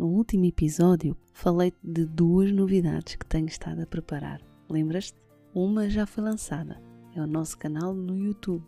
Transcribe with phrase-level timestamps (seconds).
[0.00, 4.40] No último episódio falei de duas novidades que tenho estado a preparar.
[4.66, 5.20] Lembras-te?
[5.54, 6.80] Uma já foi lançada.
[7.14, 8.64] É o nosso canal no YouTube,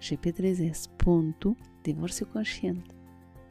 [0.00, 0.88] gp3s.
[1.82, 2.94] Divórcio Consciente.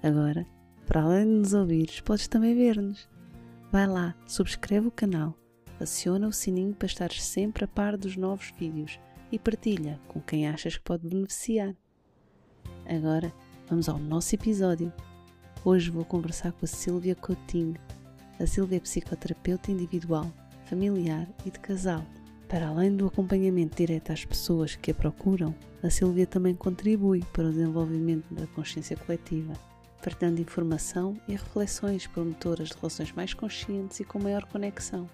[0.02, 0.47] Agora,
[0.85, 3.09] para além de nos ouvires, podes também ver-nos.
[3.73, 5.35] Vai lá, subscreve o canal,
[5.81, 9.02] aciona o sininho para estar sempre a par dos novos vídeos
[9.33, 11.75] e partilha com quem achas que pode beneficiar.
[12.85, 13.33] Agora,
[13.67, 14.94] vamos ao nosso episódio
[15.70, 17.75] Hoje vou conversar com a Silvia Coutinho.
[18.39, 20.31] A Silvia é psicoterapeuta individual,
[20.63, 22.05] familiar e de casal.
[22.48, 27.50] Para além do acompanhamento direto às pessoas que a procuram, a Silvia também contribui para
[27.50, 29.52] o desenvolvimento da consciência coletiva,
[30.02, 35.09] partilhando informação e reflexões promotoras de relações mais conscientes e com maior conexão.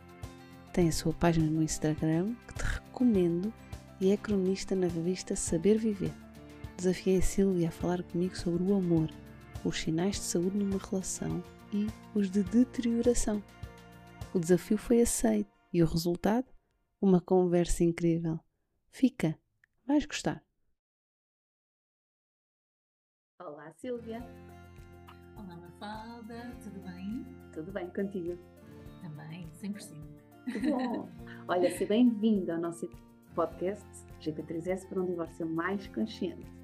[0.72, 3.52] Tem a sua página no Instagram, que te recomendo,
[4.00, 6.14] e é cronista na revista Saber Viver.
[6.78, 9.10] Desafiei a Silvia a falar comigo sobre o amor
[9.64, 13.42] os sinais de saúde numa relação e os de deterioração.
[14.34, 16.48] O desafio foi aceito e o resultado?
[17.02, 18.40] Uma conversa incrível.
[18.90, 19.38] Fica,
[19.86, 20.44] vais gostar.
[23.40, 24.20] Olá, Silvia.
[25.36, 27.26] Olá, Mafalda, tudo bem?
[27.54, 28.38] Tudo bem contigo?
[29.02, 30.14] Também, 100%.
[30.52, 31.10] Que bom!
[31.48, 32.90] Olha, seja bem-vindo ao nosso
[33.36, 33.86] podcast
[34.22, 36.63] GP3S para um divórcio mais consciente.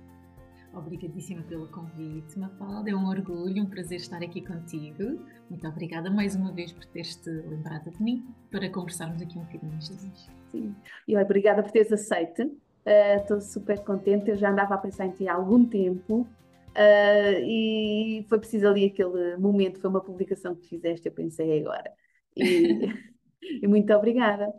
[0.80, 2.90] Obrigadíssima pelo convite, Mafalda.
[2.90, 5.20] É um orgulho, um prazer estar aqui contigo.
[5.50, 9.74] Muito obrigada mais uma vez por teres-te lembrado de mim para conversarmos aqui um bocadinho
[9.82, 10.30] Jesus.
[10.50, 10.74] Sim,
[11.06, 12.44] e obrigada por teres aceito.
[12.44, 14.30] Uh, estou super contente.
[14.30, 18.86] Eu já andava a pensar em ti há algum tempo uh, e foi preciso ali
[18.86, 19.82] aquele momento.
[19.82, 21.92] Foi uma publicação que fizeste, eu pensei agora.
[22.38, 22.88] E,
[23.62, 24.50] e muito obrigada.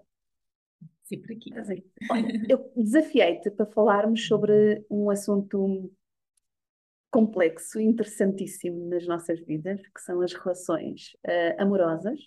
[1.04, 1.50] Sempre aqui.
[2.10, 5.91] Olha, eu desafiei-te para falarmos sobre um assunto
[7.10, 12.21] complexo interessantíssimo nas nossas vidas, que são as relações uh, amorosas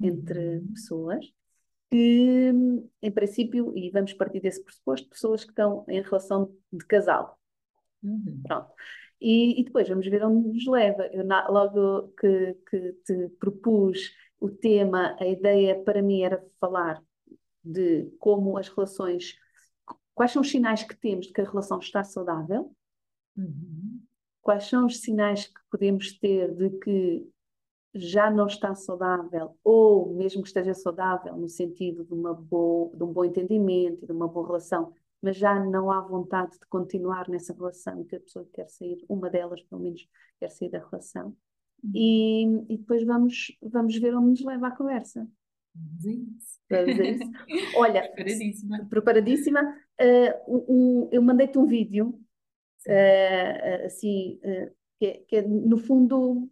[0.00, 0.72] entre uhum.
[0.72, 1.24] pessoas,
[1.90, 2.52] que,
[3.02, 7.38] em princípio, e vamos partir desse pressuposto, pessoas que estão em relação de casal.
[8.02, 8.42] Uhum.
[8.46, 8.72] Pronto.
[9.20, 11.06] E, e, depois vamos ver onde nos leva.
[11.06, 17.02] Eu, na, logo que, que te propus o tema, a ideia para mim era falar
[17.64, 19.34] de como as relações,
[20.14, 22.72] quais são os sinais que temos de que a relação está saudável,
[23.36, 23.97] uhum
[24.48, 27.28] quais são os sinais que podemos ter de que
[27.94, 33.02] já não está saudável, ou mesmo que esteja saudável no sentido de, uma boa, de
[33.04, 37.52] um bom entendimento, de uma boa relação, mas já não há vontade de continuar nessa
[37.52, 40.08] relação, que a pessoa quer sair, uma delas pelo menos
[40.40, 41.36] quer sair da relação.
[41.84, 41.90] Uhum.
[41.94, 45.28] E, e depois vamos, vamos ver onde nos leva a conversa.
[45.74, 46.58] Vamos a isso.
[47.76, 48.86] Olha, preparadíssima.
[48.88, 49.76] preparadíssima.
[50.00, 52.18] Uh, um, eu mandei-te um vídeo
[52.88, 56.48] uh, assim, uh, que, que, no fundo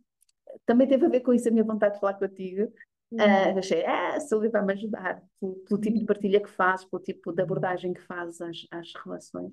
[0.64, 2.72] também teve a ver com isso a minha vontade de falar contigo.
[3.10, 3.18] Uhum.
[3.18, 6.06] Uh, achei, ah, a Silvia vai me ajudar pelo, pelo, tipo de uhum.
[6.06, 9.52] partilha que faz, pelo tipo de abordagem que faz às, às relações.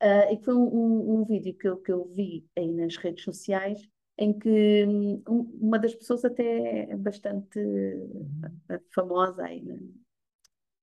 [0.00, 3.80] E foi um, um, um, vídeo que eu, que eu vi aí nas redes sociais
[4.16, 4.84] em que
[5.28, 8.78] um, uma das pessoas até é bastante uhum.
[8.94, 9.76] famosa aí na,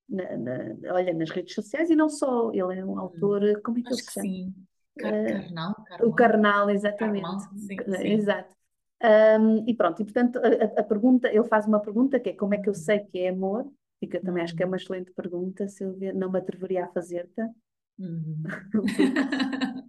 [0.08, 3.82] na, na, olha, nas redes sociais e não só, ele é um autor, como é
[3.82, 4.26] que Acho ele se chama?
[4.26, 4.54] Sim.
[4.98, 6.08] Carnal, carnal.
[6.08, 7.22] O carnal, exatamente.
[7.22, 8.08] Carnal, sim, sim.
[8.08, 8.54] Exato.
[9.02, 12.54] Um, e pronto, e portanto a, a, pergunta, ele faz uma pergunta que é como
[12.54, 13.70] é que eu sei que é amor,
[14.00, 16.88] e que eu também acho que é uma excelente pergunta, Silvia, não me atreveria a
[16.88, 17.42] fazer-te.
[17.98, 18.42] Uhum.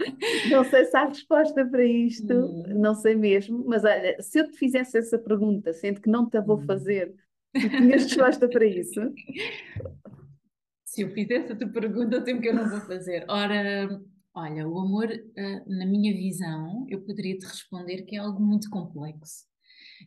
[0.50, 2.78] não sei se há resposta para isto, uhum.
[2.78, 6.36] não sei mesmo, mas olha, se eu te fizesse essa pergunta, sendo que não te
[6.36, 6.66] a vou uhum.
[6.66, 7.14] fazer,
[7.54, 9.00] e tinhas resposta para isso?
[10.84, 13.24] Se eu fizesse a tua pergunta, o tempo que eu não vou fazer.
[13.28, 14.02] Ora,
[14.34, 18.70] Olha, o amor, eh, na minha visão, eu poderia te responder que é algo muito
[18.70, 19.44] complexo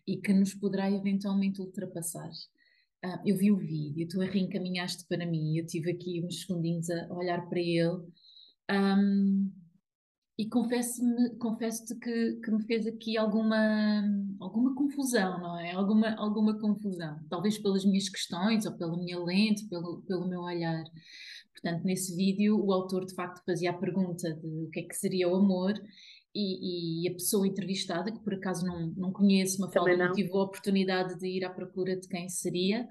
[0.07, 2.29] e que nos poderá eventualmente ultrapassar.
[3.03, 6.89] Ah, eu vi o vídeo, tu a reencaminhaste para mim, eu tive aqui uns segundinhos
[6.89, 8.01] a olhar para ele
[8.71, 9.51] um,
[10.37, 14.03] e confesso-te confesso que, que me fez aqui alguma,
[14.39, 15.73] alguma confusão, não é?
[15.73, 20.83] Alguma, alguma confusão, talvez pelas minhas questões ou pela minha lente, pelo, pelo meu olhar.
[21.63, 24.95] Portanto, nesse vídeo, o autor de facto fazia a pergunta de o que é que
[24.95, 25.73] seria o amor
[26.35, 30.29] e, e, a pessoa entrevistada, que por acaso não, não conheço, uma falta não tive
[30.31, 32.85] a oportunidade de ir à procura de quem seria,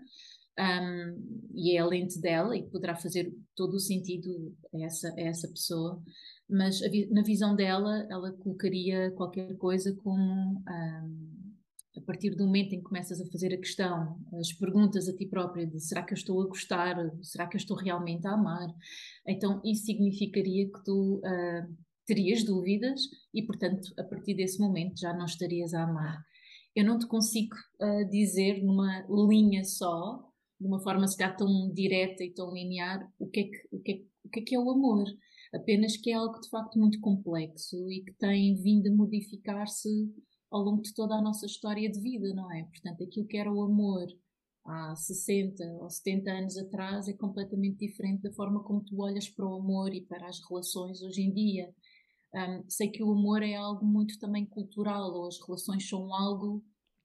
[0.59, 5.21] um, e é a lente dela, e poderá fazer todo o sentido a essa, a
[5.21, 6.03] essa pessoa,
[6.49, 6.81] mas
[7.11, 10.63] na visão dela, ela colocaria qualquer coisa como.
[10.67, 11.42] Um,
[11.97, 15.27] a partir do momento em que começas a fazer a questão, as perguntas a ti
[15.27, 18.69] própria de será que eu estou a gostar, será que eu estou realmente a amar,
[19.27, 23.03] então isso significaria que tu uh, terias dúvidas
[23.35, 26.25] e, portanto, a partir desse momento já não estarias a amar.
[26.75, 30.27] Eu não te consigo uh, dizer numa linha só,
[30.59, 33.81] de uma forma se calhar tão direta e tão linear, o que é que, o
[33.81, 33.95] que, é,
[34.25, 35.05] o que, é, que é o amor.
[35.55, 39.91] Apenas que é algo de facto muito complexo e que tem vindo a modificar-se
[40.53, 42.65] ao longo de toda a nossa história de vida, não é?
[42.65, 44.07] Portanto, aquilo que era o amor
[44.65, 49.47] há 60 ou 70 anos atrás é completamente diferente da forma como tu olhas para
[49.47, 51.75] o amor e para as relações hoje em dia.
[52.35, 56.63] Um, sei que o amor é algo muito também cultural, ou as relações são algo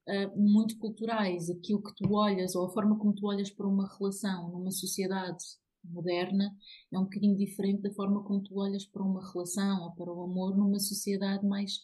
[0.08, 1.50] uh, muito culturais.
[1.50, 5.44] Aquilo que tu olhas, ou a forma como tu olhas para uma relação numa sociedade
[5.84, 6.54] moderna,
[6.92, 10.24] é um bocadinho diferente da forma como tu olhas para uma relação ou para o
[10.24, 11.80] amor numa sociedade mais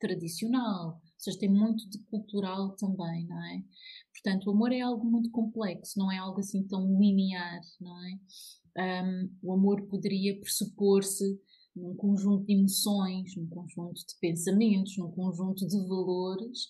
[0.00, 1.00] tradicional.
[1.18, 3.62] Seja, tem muito de cultural também, não é?
[4.12, 9.02] Portanto, o amor é algo muito complexo, não é algo assim tão linear, não é?
[9.04, 11.40] Um, o amor poderia pressupor-se
[11.74, 16.68] num conjunto de emoções, num conjunto de pensamentos, num conjunto de valores,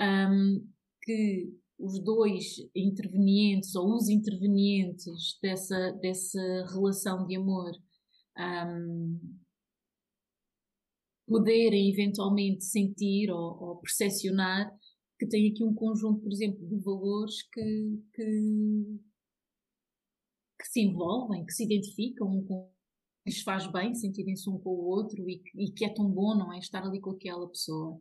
[0.00, 0.66] um,
[1.02, 7.72] que os dois intervenientes ou os intervenientes dessa, dessa relação de amor
[8.38, 9.18] um,
[11.34, 14.72] poderem eventualmente sentir ou, ou percepcionar
[15.18, 19.00] que tem aqui um conjunto, por exemplo, de valores que, que,
[20.60, 22.70] que se envolvem, que se identificam com
[23.26, 26.52] lhes faz bem sentirem-se um com o outro e, e, que é tão bom, não
[26.52, 26.58] é?
[26.58, 27.98] Estar ali com aquela pessoa.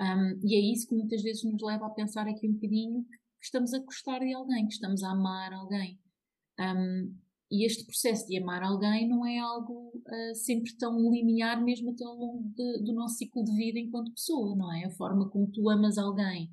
[0.00, 3.44] Um, e é isso que muitas vezes nos leva a pensar aqui um bocadinho que
[3.44, 6.00] estamos a gostar de alguém, que estamos a amar alguém.
[6.58, 7.14] Um,
[7.50, 12.04] e este processo de amar alguém não é algo uh, sempre tão linear, mesmo até
[12.04, 14.84] ao longo de, do nosso ciclo de vida enquanto pessoa, não é?
[14.84, 16.50] A forma como tu amas alguém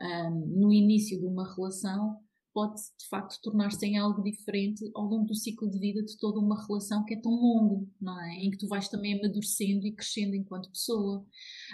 [0.00, 2.18] um, no início de uma relação
[2.52, 6.40] pode de facto tornar-se em algo diferente ao longo do ciclo de vida de toda
[6.40, 8.34] uma relação que é tão longo, não é?
[8.38, 11.24] Em que tu vais também amadurecendo e crescendo enquanto pessoa,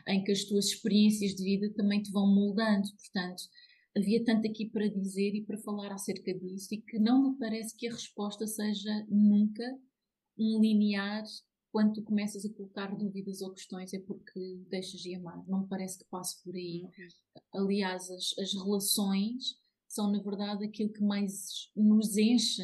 [0.07, 3.45] em que as tuas experiências de vida também te vão moldando, portanto,
[3.97, 7.77] havia tanto aqui para dizer e para falar acerca disso e que não me parece
[7.77, 9.65] que a resposta seja nunca
[10.39, 11.25] um linear
[11.71, 15.45] quando tu começas a colocar dúvidas ou questões é porque deixas de amar.
[15.49, 16.83] Não me parece que passe por aí.
[16.85, 17.63] Uhum.
[17.63, 19.57] Aliás, as, as relações
[19.89, 22.63] são, na verdade, aquilo que mais nos enche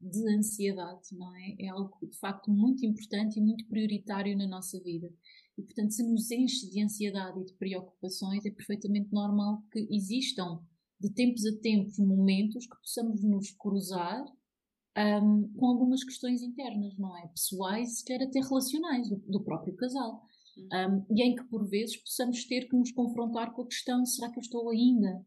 [0.00, 1.56] de ansiedade, não é?
[1.58, 5.12] É algo de facto muito importante e muito prioritário na nossa vida.
[5.58, 10.60] E, portanto, se nos enche de ansiedade e de preocupações, é perfeitamente normal que existam,
[11.00, 14.24] de tempos a tempos, momentos que possamos nos cruzar
[14.96, 17.28] um, com algumas questões internas, não é?
[17.28, 20.22] Pessoais, quer até relacionais, do, do próprio casal.
[20.58, 24.30] Um, e em que, por vezes, possamos ter que nos confrontar com a questão: será
[24.30, 25.24] que eu estou ainda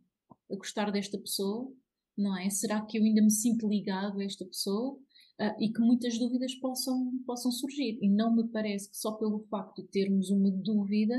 [0.52, 1.72] a gostar desta pessoa,
[2.18, 2.50] não é?
[2.50, 5.00] Será que eu ainda me sinto ligado a esta pessoa?
[5.40, 7.98] Uh, e que muitas dúvidas possam, possam surgir.
[8.02, 11.16] E não me parece que só pelo facto de termos uma dúvida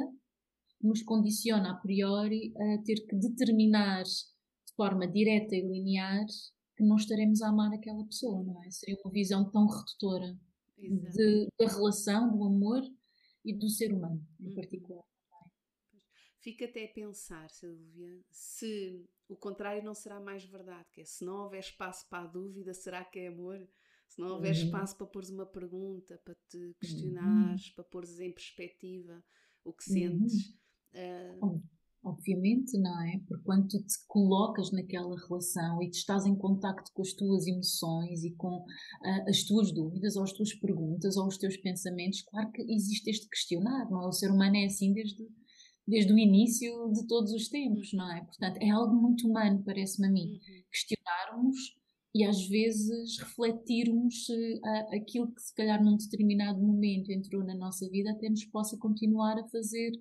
[0.82, 6.26] nos condiciona a priori a ter que determinar de forma direta e linear
[6.76, 8.70] que não estaremos a amar aquela pessoa, não é?
[8.70, 10.38] Seria uma visão tão redutora
[10.78, 12.82] de, da relação, do amor
[13.44, 14.54] e do ser humano em uhum.
[14.54, 15.04] particular.
[16.40, 21.22] Fica até a pensar, Silvia, se o contrário não será mais verdade, que é se
[21.22, 23.68] não houver espaço para a dúvida, será que é amor?
[24.10, 24.64] Se não houver uhum.
[24.64, 27.74] espaço para pôres uma pergunta, para te questionares, uhum.
[27.76, 29.22] para pôres em perspectiva
[29.64, 30.58] o que sentes.
[30.92, 31.56] Uhum.
[31.56, 31.62] Uh...
[32.02, 33.20] Obviamente, não é?
[33.28, 37.46] Porque quando tu te colocas naquela relação e te estás em contacto com as tuas
[37.46, 42.22] emoções e com uh, as tuas dúvidas ou as tuas perguntas ou os teus pensamentos,
[42.22, 44.06] claro que existe este questionar, não é?
[44.06, 45.28] O ser humano é assim desde
[45.86, 48.24] desde o início de todos os tempos, não é?
[48.24, 50.62] Portanto, é algo muito humano, parece-me a mim, uhum.
[50.70, 51.79] questionarmos
[52.14, 57.88] e às vezes refletirmos uh, aquilo que se calhar num determinado momento entrou na nossa
[57.88, 59.92] vida até nos possa continuar a fazer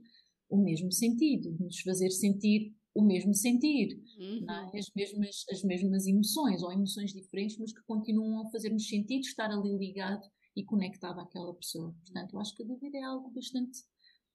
[0.50, 4.24] o mesmo sentido, nos fazer sentir o mesmo sentir, é?
[4.24, 4.46] uhum.
[4.50, 4.80] é?
[4.80, 9.52] as, mesmas, as mesmas emoções ou emoções diferentes, mas que continuam a fazer-nos sentido estar
[9.52, 11.96] ali ligado e conectado àquela pessoa.
[12.04, 13.80] Portanto, eu acho que a dúvida é algo bastante,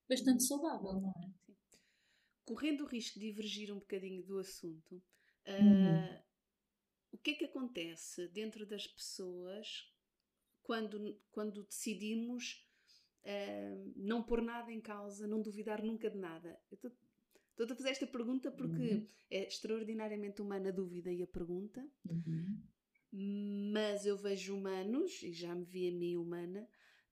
[0.09, 1.45] bastante saudável, não é?
[2.45, 6.24] correndo o risco de divergir um bocadinho do assunto, uh,
[7.15, 9.89] o que é que acontece dentro das pessoas
[10.65, 12.69] quando, quando decidimos
[13.23, 16.61] uh, não pôr nada em causa, não duvidar nunca de nada.
[16.73, 16.91] Estou
[17.71, 19.07] a fazer esta pergunta porque uhum.
[19.31, 22.61] é extraordinariamente humana a dúvida e a pergunta, uhum.
[23.73, 26.69] mas eu vejo humanos, e já me vi a mim humana,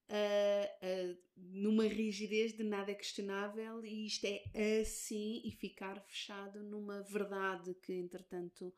[0.09, 6.61] uh, uh, numa rigidez de nada é questionável e isto é assim e ficar fechado
[6.61, 8.73] numa verdade que entretanto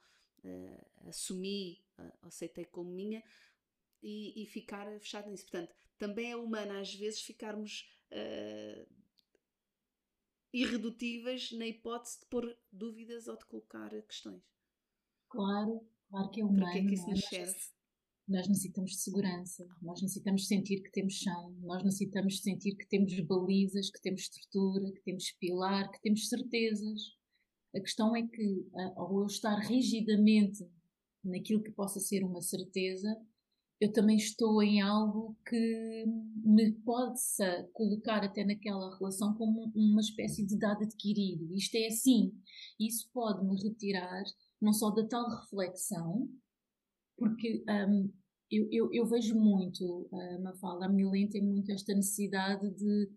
[0.46, 1.84] uh, assumi,
[2.22, 3.24] aceitei como minha
[4.02, 5.46] e, e, ficar fechado nisso.
[5.50, 7.90] Portanto, também é humano às vezes ficarmos
[10.54, 14.42] irredutíveis na hipótese de pôr dúvidas ou de colocar questões.
[15.30, 16.62] Claro, claro que é humano.
[16.62, 17.60] Para que é que isso nos serve?
[18.28, 23.20] Nós necessitamos de segurança, nós necessitamos sentir que temos chão, nós necessitamos sentir que temos
[23.20, 27.16] balizas, que temos estrutura, que temos pilar, que temos certezas.
[27.76, 30.66] A questão é que, ao eu estar rigidamente
[31.24, 33.16] naquilo que possa ser uma certeza,
[33.82, 36.06] eu também estou em algo que
[36.44, 41.54] me possa colocar até naquela relação como uma espécie de dado adquirido.
[41.54, 42.34] Isto é assim.
[42.80, 44.24] Isso pode me retirar
[44.62, 46.30] não só da tal reflexão,
[47.18, 48.12] porque um,
[48.50, 53.10] eu, eu, eu, vejo muito, uh, Mafalda, a Milene tem muito esta necessidade de,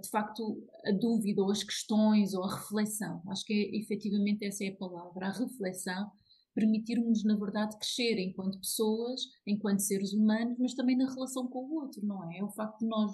[0.00, 3.22] de facto, a dúvida ou as questões ou a reflexão.
[3.28, 6.10] Acho que é, efetivamente essa é a palavra, a reflexão,
[6.54, 11.74] permitir-nos, na verdade, crescer enquanto pessoas, enquanto seres humanos, mas também na relação com o
[11.74, 12.38] outro, não é?
[12.38, 13.12] É o facto de nós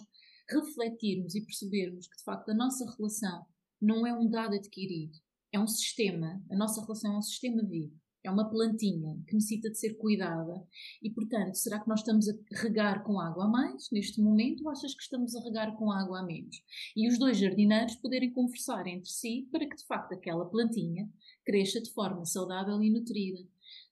[0.49, 3.45] refletirmos e percebermos que, de facto, a nossa relação
[3.81, 5.19] não é um dado adquirido,
[5.53, 9.71] é um sistema, a nossa relação é um sistema vivo é uma plantinha que necessita
[9.71, 10.65] de ser cuidada
[11.03, 14.71] e, portanto, será que nós estamos a regar com água a mais neste momento ou
[14.71, 16.63] achas que estamos a regar com água a menos?
[16.97, 21.11] E os dois jardineiros poderem conversar entre si para que, de facto, aquela plantinha
[21.45, 23.41] cresça de forma saudável e nutrida.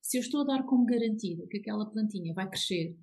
[0.01, 2.97] Se eu estou a dar como garantida que aquela plantinha vai crescer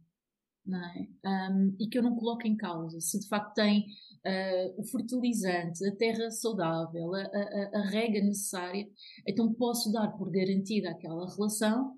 [0.75, 1.50] é?
[1.51, 3.86] um, e que eu não coloco em causa se de facto tem
[4.25, 8.88] uh, o fertilizante, a terra saudável, a, a, a, rega necessária,
[9.25, 11.97] então posso dar por garantida aquela relação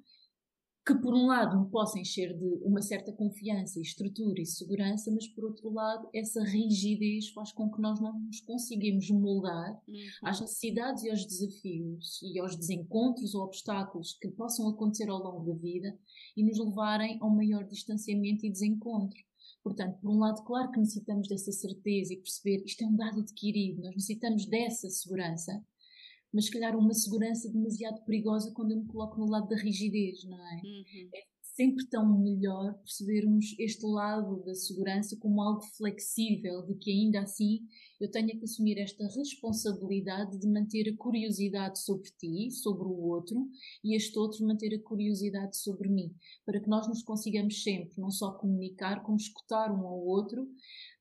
[0.89, 5.11] que por um lado me possa encher de uma certa confiança e estrutura e segurança,
[5.11, 9.95] mas por outro lado essa rigidez faz com que nós não nos conseguimos moldar uhum.
[10.23, 15.45] às necessidades e aos desafios e aos desencontros ou obstáculos que possam acontecer ao longo
[15.45, 15.95] da vida
[16.35, 19.19] e nos levarem a um maior distanciamento e desencontro.
[19.63, 23.19] Portanto, por um lado, claro que necessitamos dessa certeza e perceber isto é um dado
[23.19, 25.63] adquirido, nós necessitamos dessa segurança,
[26.33, 30.23] mas se calhar uma segurança demasiado perigosa quando eu me coloco no lado da rigidez,
[30.25, 30.55] não é?
[30.63, 31.09] Uhum.
[31.13, 37.19] É sempre tão melhor percebermos este lado da segurança como algo flexível, de que ainda
[37.19, 37.59] assim
[37.99, 43.45] eu tenha que assumir esta responsabilidade de manter a curiosidade sobre ti, sobre o outro,
[43.83, 48.09] e este outro manter a curiosidade sobre mim, para que nós nos consigamos sempre não
[48.09, 50.47] só comunicar, como escutar um ao outro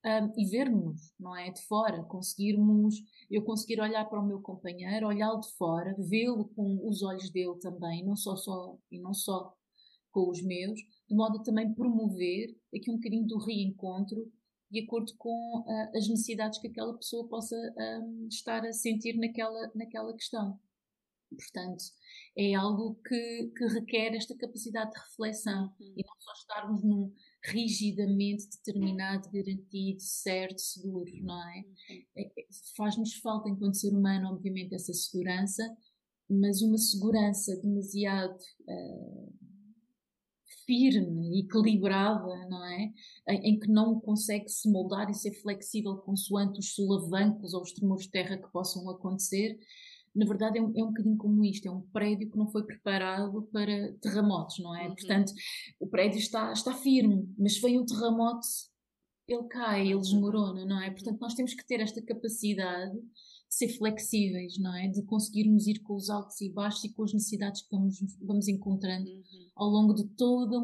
[0.04, 1.50] um, e vermos, não é?
[1.50, 2.94] De fora, conseguirmos,
[3.30, 7.58] eu conseguir olhar para o meu companheiro, olhá-lo de fora, vê-lo com os olhos dele
[7.60, 9.54] também, não só, só e não só
[10.10, 14.30] com os meus, de modo a também promover aqui um bocadinho do reencontro
[14.70, 19.70] de acordo com uh, as necessidades que aquela pessoa possa um, estar a sentir naquela,
[19.74, 20.58] naquela questão.
[21.30, 21.84] Portanto,
[22.36, 25.94] é algo que, que requer esta capacidade de reflexão uhum.
[25.96, 27.14] e não só estarmos num
[27.44, 31.64] rigidamente determinado, garantido, certo, seguro, não é?
[32.16, 35.62] É, é Faz-nos falta, enquanto ser humano, obviamente, essa segurança,
[36.28, 39.32] mas uma segurança demasiado uh,
[40.66, 42.92] firme, equilibrada, não é?
[43.28, 47.72] Em, em, que não consegue se moldar e ser flexível consoante os solavancos ou os
[47.72, 49.58] tremores de terra que possam acontecer.
[50.14, 52.64] Na verdade, é um, é um bocadinho como isto: é um prédio que não foi
[52.64, 54.88] preparado para terremotos, não é?
[54.88, 54.94] Uhum.
[54.94, 55.32] Portanto,
[55.80, 58.46] o prédio está, está firme, mas vem o terremoto,
[59.26, 60.90] ele cai, ele desmorona, não é?
[60.90, 62.98] Portanto, nós temos que ter esta capacidade
[63.48, 64.88] ser flexíveis, não é?
[64.88, 68.46] De conseguirmos ir com os altos e baixos e com as necessidades que vamos, vamos
[68.46, 69.50] encontrando uhum.
[69.56, 70.58] ao longo de toda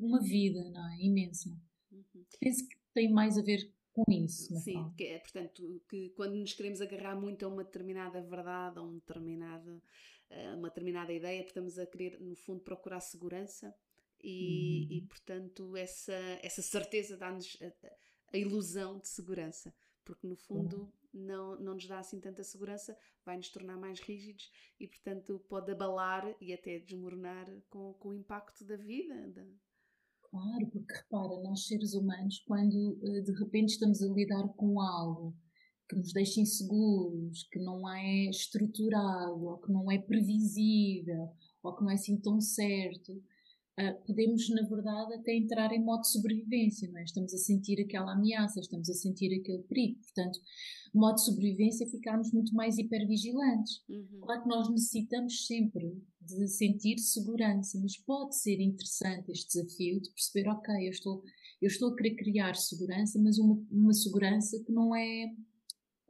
[0.00, 1.00] uma vida, não é?
[1.00, 1.48] Imensa.
[1.92, 2.24] Uhum.
[2.40, 3.72] Penso que tem mais a ver
[4.04, 4.54] com isso.
[4.56, 8.82] Sim, que é, portanto, que quando nos queremos agarrar muito a uma determinada verdade, a
[8.82, 9.82] um determinado,
[10.30, 13.74] a uma determinada ideia, estamos a querer, no fundo, procurar segurança
[14.22, 14.96] e, uhum.
[14.96, 19.74] e portanto, essa, essa certeza dá-nos a, a, ilusão de segurança,
[20.04, 24.00] porque no fundo uhum não, não nos dá assim tanta segurança, vai nos tornar mais
[24.00, 29.28] rígidos e, portanto, pode abalar e até desmoronar com, com o impacto da vida.
[29.28, 29.44] Da...
[30.30, 35.34] Claro, porque repara, nós seres humanos, quando eh, de repente estamos a lidar com algo
[35.88, 41.30] que nos deixa inseguros, que não é estruturado, ou que não é previsível,
[41.62, 46.02] ou que não é assim tão certo, uh, podemos, na verdade, até entrar em modo
[46.02, 47.04] de sobrevivência, não é?
[47.04, 49.98] Estamos a sentir aquela ameaça, estamos a sentir aquele perigo.
[50.00, 50.38] Portanto,
[50.92, 53.82] modo de sobrevivência é ficarmos muito mais hipervigilantes.
[53.88, 54.20] Uhum.
[54.20, 55.96] Claro que nós necessitamos sempre
[56.28, 61.22] de sentir segurança, mas pode ser interessante este desafio de perceber, ok, eu estou,
[61.60, 65.34] eu estou a querer criar segurança, mas uma, uma segurança que não é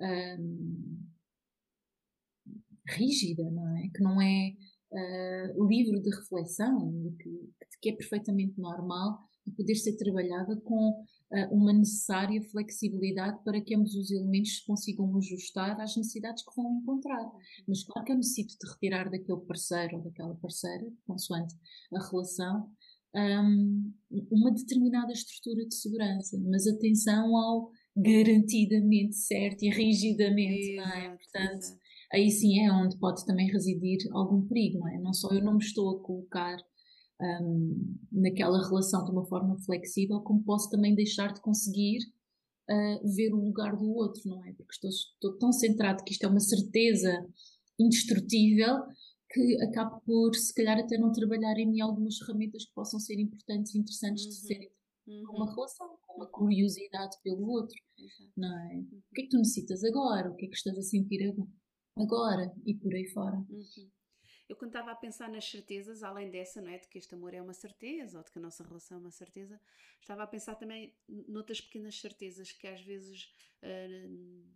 [0.01, 0.99] um,
[2.89, 3.89] rígida, não é?
[3.95, 4.57] Que não é
[4.93, 11.05] uh, livre de reflexão, que, que, é perfeitamente normal de poder ser trabalhada com
[11.51, 16.79] uma necessária flexibilidade para que ambos os elementos se consigam ajustar às necessidades que vão
[16.81, 17.31] encontrar.
[17.67, 21.55] Mas claro que eu necessito de retirar daquele parceiro ou daquela parceira, consoante
[21.95, 22.71] a relação,
[23.15, 23.93] um,
[24.31, 31.17] uma determinada estrutura de segurança, mas atenção ao garantidamente certo e rigidamente, Exato, não é?
[31.17, 34.99] Portanto, exato aí sim é onde pode também residir algum perigo, não é?
[34.99, 36.57] Não só eu não me estou a colocar
[37.21, 41.99] um, naquela relação de uma forma flexível, como posso também deixar de conseguir
[42.71, 44.53] uh, ver o lugar do outro, não é?
[44.53, 47.27] Porque estou, estou tão centrado que isto é uma certeza
[47.79, 48.85] indestrutível
[49.31, 53.19] que acabo por, se calhar, até não trabalhar em mim algumas ferramentas que possam ser
[53.21, 54.31] importantes e interessantes uhum.
[54.31, 54.71] de serem
[55.07, 55.37] uhum.
[55.37, 58.33] uma relação, com uma curiosidade pelo outro, Exato.
[58.37, 58.75] não é?
[58.75, 59.03] Uhum.
[59.11, 60.31] O que é que tu necessitas agora?
[60.31, 61.49] O que é que estás a sentir agora?
[62.01, 63.37] agora e por aí fora.
[63.37, 63.91] Uhum.
[64.49, 66.79] Eu quando estava a pensar nas certezas, além dessa, não é?
[66.79, 69.11] De que este amor é uma certeza ou de que a nossa relação é uma
[69.11, 69.61] certeza,
[70.01, 74.49] estava a pensar também noutras pequenas certezas que às vezes uh,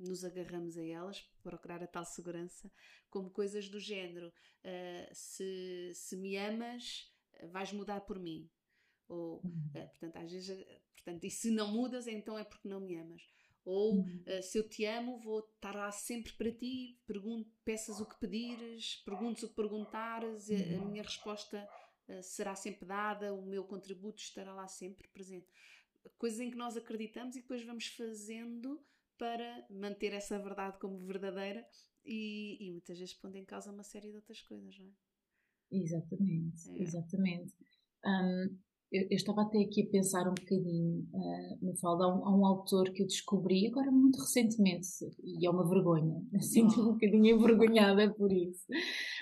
[0.00, 2.72] nos agarramos a elas, procurar a tal segurança,
[3.08, 7.08] como coisas do género: uh, se, se me amas,
[7.50, 8.50] vais mudar por mim.
[9.08, 12.96] Ou, uh, portanto, às vezes, portanto, e se não mudas, então é porque não me
[12.96, 13.22] amas.
[13.64, 14.24] Ou uhum.
[14.26, 18.18] uh, se eu te amo, vou estar lá sempre para ti, pergunto, peças o que
[18.18, 20.82] pedires, perguntes o que perguntares, uhum.
[20.82, 21.68] a, minha resposta
[22.08, 25.46] uh, será sempre dada, o meu contributo estará lá sempre presente.
[26.16, 28.82] Coisas em que nós acreditamos e depois vamos fazendo
[29.18, 31.66] para manter essa verdade como verdadeira
[32.02, 34.92] e, e muitas vezes pondo em causa uma série de outras coisas, não é?
[35.70, 36.82] Exatamente, é.
[36.82, 37.54] exatamente.
[38.04, 38.58] Um,
[38.92, 42.36] eu, eu, estava até aqui a pensar um bocadinho, uh, no falda, há um, há
[42.36, 44.88] um autor que eu descobri agora muito recentemente,
[45.22, 48.66] e é uma vergonha, sinto um bocadinho envergonhada por isso,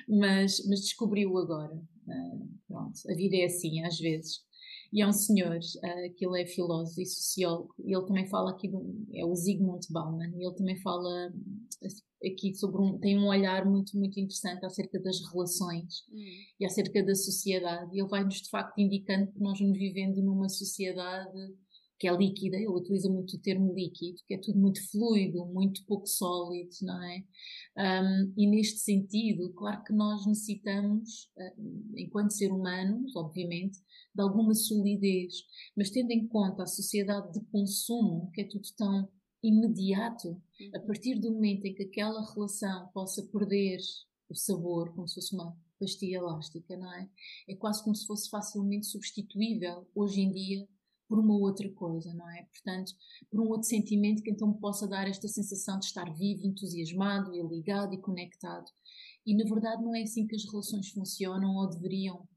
[0.09, 1.75] mas, mas descobri-o agora.
[1.75, 4.47] Uh, pronto, a vida é assim, às vezes.
[4.91, 8.51] E é um senhor, uh, que ele é filósofo e sociólogo, e ele também fala
[8.51, 11.31] aqui, do, é o Zygmunt Bauman, e ele também fala
[12.25, 16.05] aqui sobre um, tem um olhar muito, muito interessante acerca das relações
[16.59, 17.95] e acerca da sociedade.
[17.95, 21.55] E ele vai-nos de facto indicando que nós vamos vivendo numa sociedade
[21.99, 25.85] que é líquida, ele utiliza muito o termo líquido, que é tudo muito fluido, muito
[25.85, 27.25] pouco sólido, não é?
[27.77, 31.29] Um, e neste sentido, claro que nós necessitamos,
[31.97, 33.79] enquanto ser humanos, obviamente,
[34.15, 35.35] de alguma solidez,
[35.77, 39.09] mas tendo em conta a sociedade de consumo, que é tudo tão
[39.43, 40.71] imediato, uhum.
[40.75, 43.79] a partir do momento em que aquela relação possa perder
[44.29, 47.09] o sabor, como se fosse uma pastilha elástica, não é?
[47.49, 50.69] É quase como se fosse facilmente substituível hoje em dia
[51.09, 52.43] por uma outra coisa, não é?
[52.53, 52.93] Portanto,
[53.31, 57.43] por um outro sentimento que então possa dar esta sensação de estar vivo, entusiasmado e
[57.43, 58.71] ligado e conectado.
[59.25, 62.29] E na verdade não é assim que as relações funcionam ou deveriam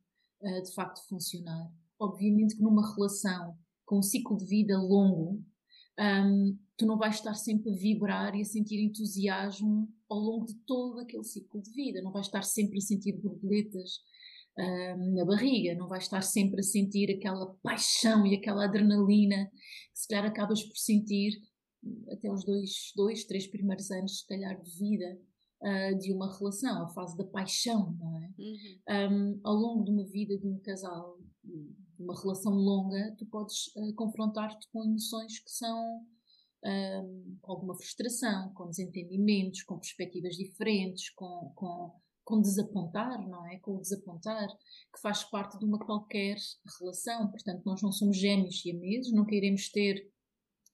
[0.41, 1.69] uh, de facto funcionar.
[1.99, 5.43] Obviamente que numa relação com um ciclo de vida longo,
[5.99, 10.55] um, tu não vais estar sempre a vibrar e a sentir entusiasmo ao longo de
[10.65, 13.99] todo aquele ciclo de vida, não vais estar sempre a sentir borboletas
[14.57, 19.49] um, na barriga, não vais estar sempre a sentir aquela paixão e aquela adrenalina
[19.93, 21.39] que se calhar acabas por sentir
[22.11, 25.19] até os dois, dois três primeiros anos, se calhar, de vida
[25.63, 28.33] uh, de uma relação, a fase da paixão, não é?
[28.37, 29.37] Uhum.
[29.37, 33.67] Um, ao longo de uma vida de um casal, de uma relação longa, tu podes
[33.75, 36.05] uh, confrontar-te com emoções que são
[36.63, 41.91] um, alguma frustração, com desentendimentos, com perspectivas diferentes, com, com,
[42.23, 43.57] com desapontar, não é?
[43.59, 44.47] Com o desapontar,
[44.93, 46.37] que faz parte de uma qualquer
[46.79, 47.29] relação.
[47.29, 50.07] Portanto, nós não somos gêmeos e siameses, não queremos ter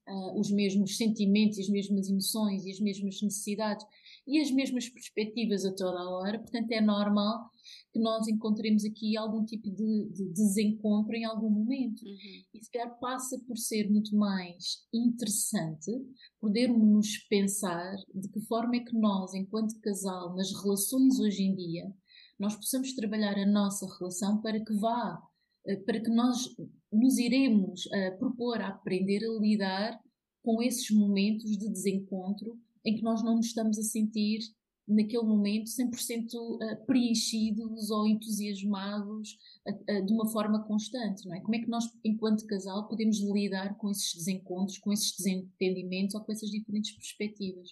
[0.08, 3.86] uh, os mesmos sentimentos, as mesmas emoções e as mesmas necessidades
[4.26, 7.50] e as mesmas perspectivas a toda a hora, portanto é normal
[7.92, 12.04] que nós encontremos aqui algum tipo de, de desencontro em algum momento.
[12.04, 12.44] Uhum.
[12.54, 15.92] E se calhar passa por ser muito mais interessante
[16.40, 21.94] podermos pensar de que forma é que nós, enquanto casal, nas relações hoje em dia,
[22.40, 25.20] nós possamos trabalhar a nossa relação para que vá,
[25.66, 26.56] eh, para que nós
[26.92, 30.00] nos iremos uh, propor a aprender a lidar
[30.44, 34.40] com esses momentos de desencontro em que nós não nos estamos a sentir
[34.88, 41.42] naquele momento 100% uh, preenchidos ou entusiasmados uh, uh, de uma forma constante, não é?
[41.42, 46.22] Como é que nós, enquanto casal, podemos lidar com esses desencontros, com esses desentendimentos ou
[46.22, 47.70] com essas diferentes perspectivas?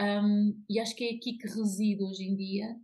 [0.00, 2.76] Um, e acho que é aqui que reside hoje em dia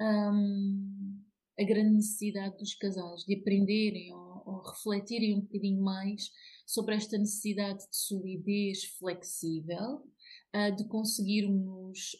[0.00, 1.22] um,
[1.58, 6.30] a grande necessidade dos casais de aprenderem ou, ou refletirem um bocadinho mais
[6.66, 10.02] sobre esta necessidade de solidez flexível,
[10.76, 12.18] de conseguirmos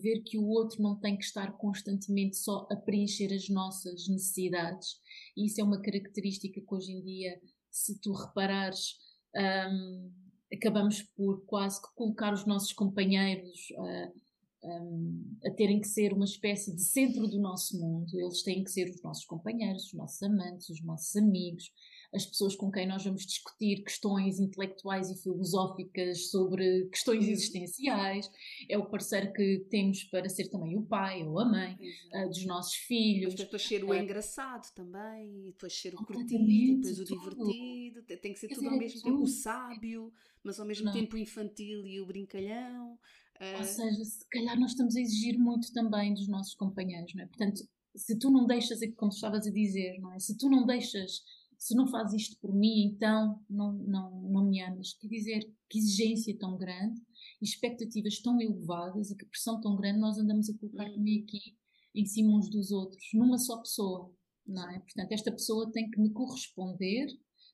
[0.00, 5.00] ver que o outro não tem que estar constantemente só a preencher as nossas necessidades.
[5.36, 7.40] E isso é uma característica que hoje em dia,
[7.70, 8.98] se tu reparares,
[9.34, 10.10] um,
[10.52, 14.22] acabamos por quase que colocar os nossos companheiros uh,
[14.64, 18.18] um, a terem que ser uma espécie de centro do nosso mundo.
[18.18, 21.72] Eles têm que ser os nossos companheiros, os nossos amantes, os nossos amigos,
[22.14, 27.32] as pessoas com quem nós vamos discutir questões intelectuais e filosóficas sobre questões uhum.
[27.32, 28.30] existenciais,
[28.68, 31.78] é o parceiro que temos para ser também o pai ou a mãe
[32.12, 33.34] uh, dos nossos filhos.
[33.34, 38.32] Mas depois ser o uh, engraçado também, depois ser o curtido, depois o divertido, tem
[38.32, 39.10] que ser Quer tudo dizer, ao mesmo tudo.
[39.10, 40.12] tempo o sábio,
[40.44, 40.92] mas ao mesmo Não.
[40.92, 42.98] tempo o infantil e o brincalhão.
[43.40, 43.58] Uh...
[43.58, 47.26] Ou seja, se calhar nós estamos a exigir muito também dos nossos companheiros, não é?
[47.26, 47.62] Portanto,
[47.94, 50.18] se tu não deixas, como estavas a dizer, não é?
[50.18, 51.22] Se tu não deixas
[51.62, 54.94] se não fazes isto por mim, então não, não, não me amas.
[54.94, 57.00] Quer dizer, que exigência tão grande,
[57.40, 60.94] expectativas tão elevadas e que pressão tão grande nós andamos a colocar uhum.
[60.96, 61.56] também aqui
[61.94, 64.12] em cima uns dos outros, numa só pessoa,
[64.44, 64.80] não é?
[64.80, 67.06] Portanto, esta pessoa tem que me corresponder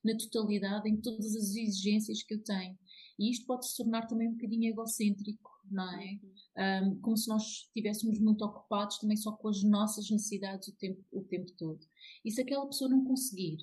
[0.03, 2.79] na totalidade em todas as exigências que eu tenho.
[3.19, 6.19] E isto pode se tornar também um bocadinho egocêntrico, não é?
[6.57, 6.93] Uhum.
[6.95, 11.05] Um, como se nós estivéssemos muito ocupados também só com as nossas necessidades o tempo,
[11.13, 11.81] o tempo todo.
[12.25, 13.59] E se aquela pessoa não conseguir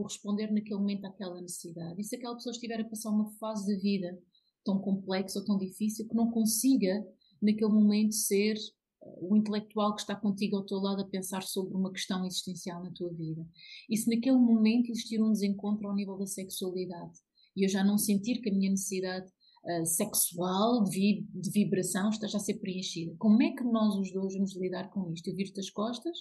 [0.00, 2.00] corresponder naquele momento àquela necessidade.
[2.00, 4.18] E se aquela pessoa estiver a passar uma fase da vida
[4.64, 7.06] tão complexa ou tão difícil que não consiga,
[7.42, 11.74] naquele momento, ser eh, o intelectual que está contigo ao teu lado a pensar sobre
[11.74, 13.46] uma questão existencial na tua vida.
[13.88, 17.18] E se naquele momento existir um desencontro ao nível da sexualidade
[17.56, 19.30] e eu já não sentir que a minha necessidade
[19.64, 24.34] uh, sexual, de, de, vibração, esteja a ser preenchida, como é que nós os dois
[24.34, 25.28] vamos lidar com isto?
[25.28, 26.16] Eu viro-te as costas,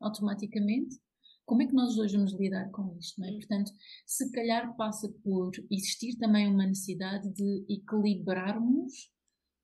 [0.00, 0.96] automaticamente,
[1.46, 3.30] como é que nós hoje vamos lidar com isto, não é?
[3.30, 3.38] Hum.
[3.38, 3.72] Portanto,
[4.04, 9.14] se calhar passa por existir também uma necessidade de equilibrarmos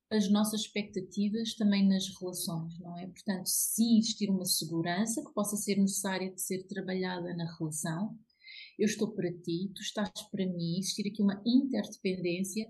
[0.09, 3.07] as nossas expectativas também nas relações, não é?
[3.07, 8.17] Portanto, se existir uma segurança que possa ser necessária de ser trabalhada na relação,
[8.77, 12.67] eu estou para ti, tu estás para mim, existir aqui uma interdependência,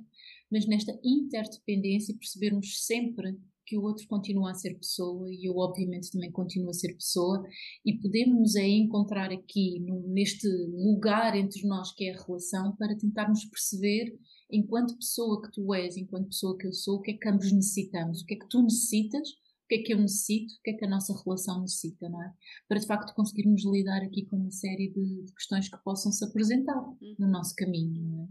[0.49, 6.11] mas nesta interdependência percebermos sempre que o outro continua a ser pessoa e eu obviamente
[6.11, 7.43] também continuo a ser pessoa
[7.85, 13.45] e podemos é encontrar aqui neste lugar entre nós que é a relação para tentarmos
[13.45, 14.17] perceber
[14.51, 17.51] enquanto pessoa que tu és, enquanto pessoa que eu sou, o que é que ambos
[17.51, 20.71] necessitamos, o que é que tu necessitas, o que é que eu necessito, o que
[20.71, 22.33] é que a nossa relação necessita, não é?
[22.67, 26.23] Para de facto conseguirmos lidar aqui com uma série de, de questões que possam se
[26.25, 27.15] apresentar uhum.
[27.17, 28.27] no nosso caminho, não é?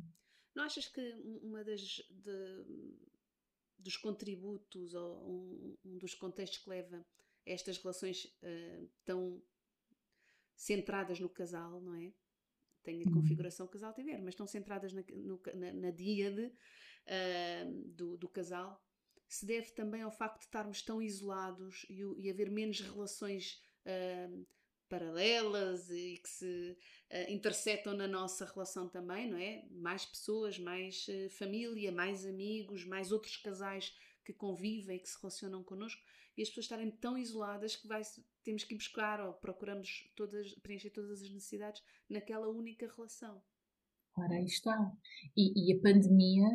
[0.54, 1.00] Não achas que
[1.42, 2.92] uma das de
[3.82, 9.42] dos contributos ou um, um, dos contextos que leva a estas relações uh, tão
[10.54, 12.12] centradas no casal, não é?
[12.82, 13.14] Tem a uhum.
[13.14, 18.16] configuração que o casal tiver, mas estão centradas na, no, na, na díade uh, do,
[18.16, 18.84] do, casal,
[19.28, 24.46] se deve também ao facto de estarmos tão isolados e, e haver menos relações uh,
[24.92, 26.76] paralelas e que se
[27.11, 29.64] uh, interceptam na nossa relação também, não é?
[29.70, 35.64] Mais pessoas, mais uh, família, mais amigos, mais outros casais que convivem, que se relacionam
[35.64, 36.02] connosco
[36.37, 38.02] e as pessoas estarem tão isoladas que vai,
[38.44, 43.42] temos que ir buscar ou procuramos todas, preencher todas as necessidades naquela única relação.
[44.16, 44.92] Ora, aí está.
[45.37, 46.46] E, e, a pandemia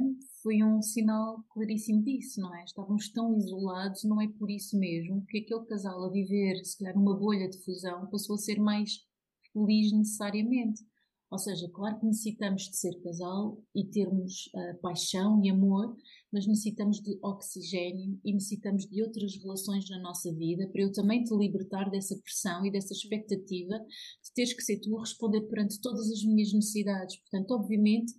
[0.43, 2.63] foi um sinal claríssimo disso, não é?
[2.63, 6.95] Estávamos tão isolados, não é por isso mesmo que aquele casal a viver, se calhar,
[6.95, 9.03] numa bolha de fusão passou a ser mais
[9.51, 10.83] feliz necessariamente.
[11.29, 15.93] Ou seja, claro que necessitamos de ser casal e termos uh, paixão e amor,
[16.31, 21.23] mas necessitamos de oxigênio e necessitamos de outras relações na nossa vida para eu também
[21.23, 25.81] te libertar dessa pressão e dessa expectativa de teres que ser tu a responder perante
[25.81, 27.17] todas as minhas necessidades.
[27.17, 28.13] Portanto, obviamente,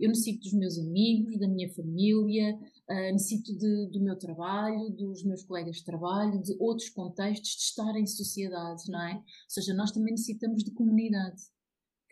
[0.00, 5.22] eu necessito dos meus amigos, da minha família, uh, necessito de, do meu trabalho, dos
[5.22, 9.16] meus colegas de trabalho, de outros contextos, de estar em sociedade, não é?
[9.16, 11.42] Ou seja, nós também necessitamos de comunidade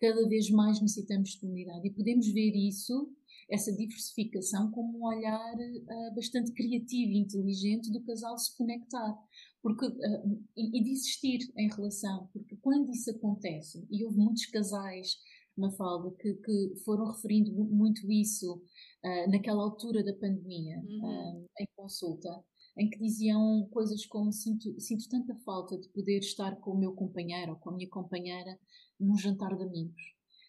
[0.02, 3.08] cada vez mais necessitamos de comunidade e podemos ver isso,
[3.48, 9.16] essa diversificação, como um olhar uh, bastante criativo e inteligente do casal se conectar
[9.62, 14.46] porque, uh, e, e de existir em relação, porque quando isso acontece, e houve muitos
[14.46, 15.18] casais,
[15.56, 21.46] Mafalda, que, que foram referindo muito isso uh, naquela altura da pandemia, uhum.
[21.60, 22.28] em consulta,
[22.76, 26.92] em que diziam coisas como sinto, sinto tanta falta de poder estar com o meu
[26.92, 28.58] companheiro ou com a minha companheira
[28.98, 30.02] num jantar de amigos,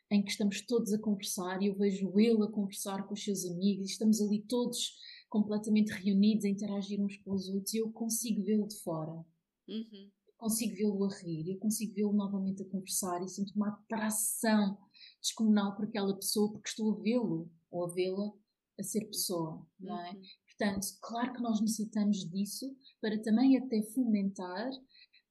[0.09, 3.45] em que estamos todos a conversar e eu vejo ele a conversar com os seus
[3.45, 4.95] amigos e estamos ali todos
[5.29, 9.25] completamente reunidos a interagir uns com os outros e eu consigo vê-lo de fora.
[9.67, 10.11] Uhum.
[10.37, 14.77] Consigo vê-lo a rir, eu consigo vê-lo novamente a conversar e sinto uma atração
[15.21, 18.31] descomunal por aquela pessoa porque estou a vê-lo ou a vê-la
[18.79, 20.11] a ser pessoa, não é?
[20.11, 20.21] Uhum.
[20.57, 24.69] Portanto, claro que nós necessitamos disso para também até fomentar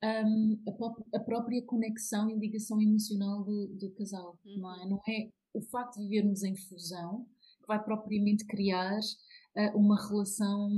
[0.02, 4.58] um, a, a, própria conexão e ligação emocional do, do casal, uhum.
[4.58, 4.88] não é?
[4.88, 7.24] Não é o facto de vivermos em fusão
[7.60, 10.68] que vai propriamente criar uh, uma relação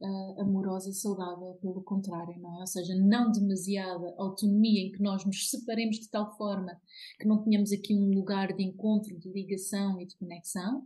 [0.00, 2.60] uh, amorosa saudável, pelo contrário, não é?
[2.60, 6.76] Ou seja, não demasiada autonomia em que nós nos separemos de tal forma
[7.20, 10.84] que não tenhamos aqui um lugar de encontro, de ligação e de conexão,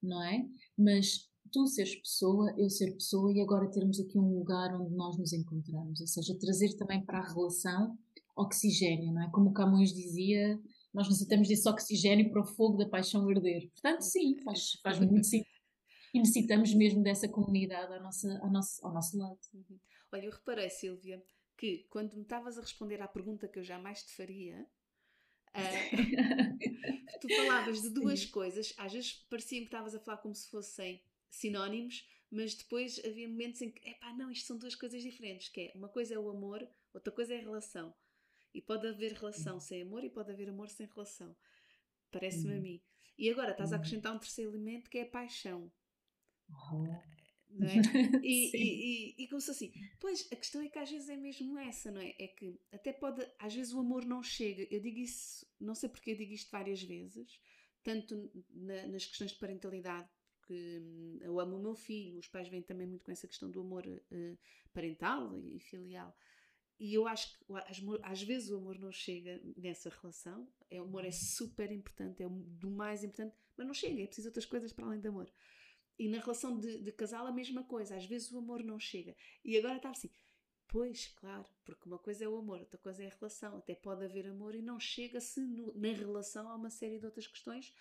[0.00, 0.46] não é?
[0.78, 5.16] Mas tu seres pessoa, eu ser pessoa e agora termos aqui um lugar onde nós
[5.16, 7.96] nos encontramos, ou seja, trazer também para a relação
[8.36, 9.30] oxigênio, não é?
[9.30, 10.60] Como o Camões dizia,
[10.92, 13.70] nós necessitamos desse oxigênio para o fogo da paixão arder.
[13.70, 15.54] Portanto, sim, faz, faz muito sentido.
[16.12, 19.38] E necessitamos mesmo dessa comunidade ao nosso, ao nosso, ao nosso lado.
[19.54, 19.78] Uhum.
[20.12, 21.22] Olha, eu reparei, Silvia,
[21.56, 24.66] que quando me estavas a responder à pergunta que eu jamais te faria,
[25.54, 25.60] Uh,
[27.20, 31.00] tu falavas de duas coisas, às vezes parecia que estavas a falar como se fossem
[31.34, 35.60] sinónimos, mas depois havia momentos em que, epá, não, isto são duas coisas diferentes, que
[35.60, 37.94] é, uma coisa é o amor, outra coisa é a relação.
[38.52, 39.60] E pode haver relação uhum.
[39.60, 41.36] sem amor e pode haver amor sem relação.
[42.10, 42.58] Parece-me uhum.
[42.58, 42.82] a mim.
[43.18, 43.80] E agora estás a uhum.
[43.80, 45.72] acrescentar um terceiro elemento que é a paixão.
[46.48, 46.84] Uhum.
[47.50, 47.82] Não é?
[48.24, 51.16] E, e, e, e como se assim, pois a questão é que às vezes é
[51.16, 52.12] mesmo essa, não é?
[52.18, 54.66] É que até pode, às vezes o amor não chega.
[54.68, 57.40] Eu digo isso, não sei porque eu digo isto várias vezes,
[57.84, 60.08] tanto na, nas questões de parentalidade
[60.44, 63.50] porque hum, eu amo o meu filho, os pais vêm também muito com essa questão
[63.50, 64.38] do amor uh,
[64.72, 66.14] parental e filial.
[66.78, 70.46] E eu acho que às, às, vezes o amor não chega nessa relação.
[70.68, 74.28] É, o amor é super importante, é do mais importante, mas não chega, é preciso
[74.28, 75.30] outras coisas para além do amor.
[75.98, 79.16] E na relação de, de casal a mesma coisa, às vezes o amor não chega.
[79.44, 80.10] E agora está assim,
[80.66, 83.58] Pois, claro, porque uma coisa é o amor, outra coisa é a relação.
[83.58, 85.40] Até pode haver amor e não chega-se
[85.76, 87.72] na relação a uma série de outras questões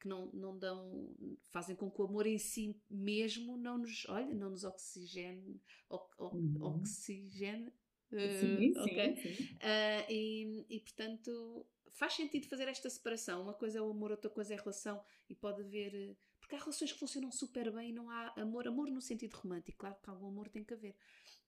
[0.00, 1.14] que não, não dão,
[1.50, 6.62] fazem com que o amor em si mesmo não nos, olha, não nos oxigene, uhum.
[6.62, 7.68] oxigene,
[8.12, 9.16] uh, sim, okay?
[9.16, 9.54] sim, sim.
[9.54, 13.42] Uh, e, e portanto faz sentido fazer esta separação.
[13.42, 16.16] Uma coisa é o amor, outra coisa é a relação, e pode haver.
[16.38, 19.78] Porque há relações que funcionam super bem e não há amor, amor no sentido romântico.
[19.78, 20.94] Claro que algum amor tem que haver.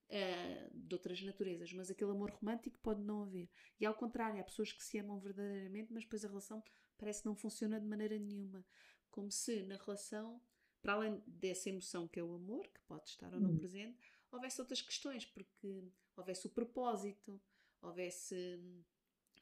[0.08, 3.46] Uh, de outras naturezas, mas aquele amor romântico pode não haver.
[3.78, 6.62] E ao contrário, há pessoas que se amam verdadeiramente, mas depois a relação
[6.98, 8.64] parece que não funciona de maneira nenhuma.
[9.10, 10.40] Como se na relação,
[10.82, 13.58] para além dessa emoção que é o amor, que pode estar ou não hum.
[13.58, 13.98] presente,
[14.30, 15.84] houvesse outras questões, porque
[16.16, 17.40] houvesse o propósito,
[17.80, 18.60] houvesse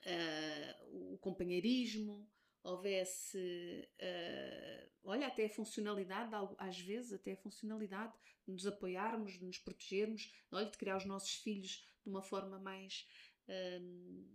[0.04, 2.28] uh, o companheirismo,
[2.62, 8.12] houvesse, uh, olha, até a funcionalidade, às vezes, até a funcionalidade
[8.44, 12.58] de nos apoiarmos, de nos protegermos, olha, de criar os nossos filhos de uma forma
[12.58, 13.08] mais
[13.48, 14.26] uh,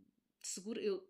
[0.42, 0.82] segura.
[0.82, 1.08] Eu,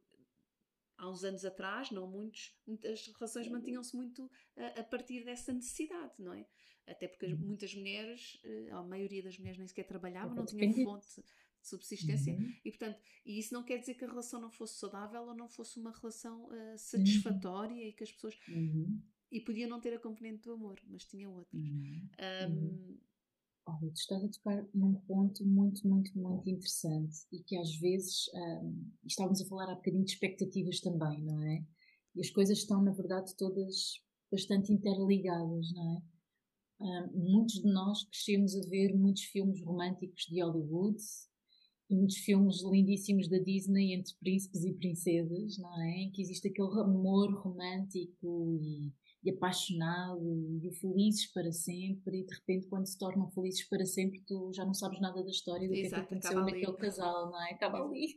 [1.01, 6.13] há uns anos atrás, não muitos, as relações mantinham-se muito a, a, partir dessa necessidade,
[6.19, 6.45] não é?
[6.87, 7.37] Até porque uhum.
[7.37, 12.33] muitas mulheres, eh, a maioria das mulheres nem sequer trabalhavam, não tinham fonte de subsistência
[12.33, 12.53] uhum.
[12.65, 15.47] e portanto, e isso não quer dizer que a relação não fosse saudável ou não
[15.47, 17.89] fosse uma relação uh, satisfatória uhum.
[17.89, 19.01] e que as pessoas uhum.
[19.31, 21.61] e podia não ter a componente do amor, mas tinha outras.
[21.61, 22.99] Um, uhum.
[23.65, 28.29] Olha, tu estás a tocar num ponto muito, muito, muito interessante e que às vezes
[28.33, 31.63] um, estávamos a falar há bocadinho de expectativas também, não é?
[32.15, 36.01] E as coisas estão, na verdade, todas bastante interligadas, não é?
[36.79, 40.97] Um, muitos de nós crescemos a ver muitos filmes românticos de Hollywood
[41.87, 46.01] e muitos filmes lindíssimos da Disney entre príncipes e princesas, não é?
[46.01, 48.91] Em que existe aquele amor romântico e
[49.23, 54.21] e apaixonado e felizes para sempre e de repente quando se tornam felizes para sempre
[54.25, 57.31] tu já não sabes nada da história do Exato, que é que aconteceu naquele casal,
[57.31, 57.51] não é?
[57.51, 58.15] Acaba ali.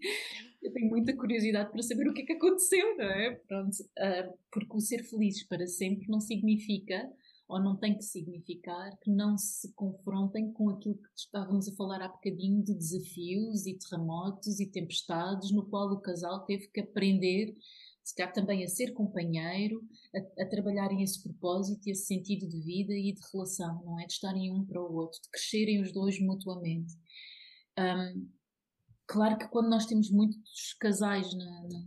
[0.62, 3.34] Eu tenho muita curiosidade para saber o que é que aconteceu, não é?
[3.46, 7.10] Pronto, uh, porque o ser felizes para sempre não significa
[7.46, 12.00] ou não tem que significar que não se confrontem com aquilo que estávamos a falar
[12.00, 17.54] há bocadinho de desafios e terremotos e tempestades no qual o casal teve que aprender
[18.04, 19.82] se calhar também a ser companheiro,
[20.14, 24.06] a, a trabalharem esse propósito e esse sentido de vida e de relação, não é?
[24.06, 26.92] De estarem um para o outro, de crescerem os dois mutuamente.
[27.78, 28.28] Um,
[29.06, 31.86] claro que quando nós temos muitos casais na, na,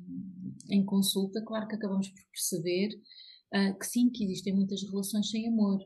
[0.71, 2.89] em consulta, claro que acabamos por perceber
[3.53, 5.79] uh, que sim, que existem muitas relações sem amor.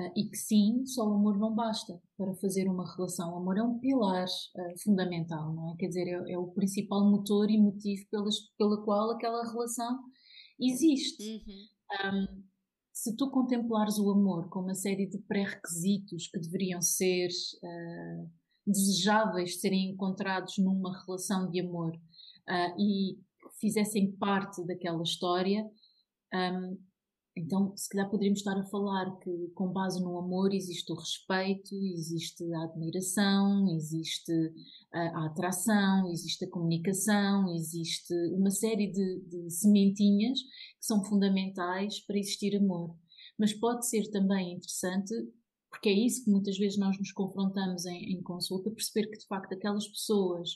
[0.00, 3.34] Uh, e que sim, só o amor não basta para fazer uma relação.
[3.34, 5.76] O amor é um pilar uh, fundamental, não é?
[5.76, 9.98] Quer dizer, é, é, o principal motor e motivo pelas, pela qual aquela relação
[10.58, 11.42] existe.
[12.02, 12.14] Uhum.
[12.14, 12.44] Um,
[12.92, 17.28] se tu contemplares o amor com uma série de pré-requisitos que deveriam ser
[17.62, 18.30] uh,
[18.66, 21.92] desejáveis de serem encontrados numa relação de amor
[22.76, 23.16] e
[23.60, 25.64] fizessem parte daquela história,
[26.34, 26.78] um,
[27.40, 31.74] então, se calhar poderíamos estar a falar que, com base no amor, existe o respeito,
[31.74, 34.32] existe a admiração, existe
[34.92, 42.00] a, a atração, existe a comunicação, existe uma série de, de sementinhas que são fundamentais
[42.00, 42.96] para existir amor.
[43.38, 45.14] Mas pode ser também interessante,
[45.70, 49.26] porque é isso que muitas vezes nós nos confrontamos em, em consulta, perceber que de
[49.26, 50.50] facto aquelas pessoas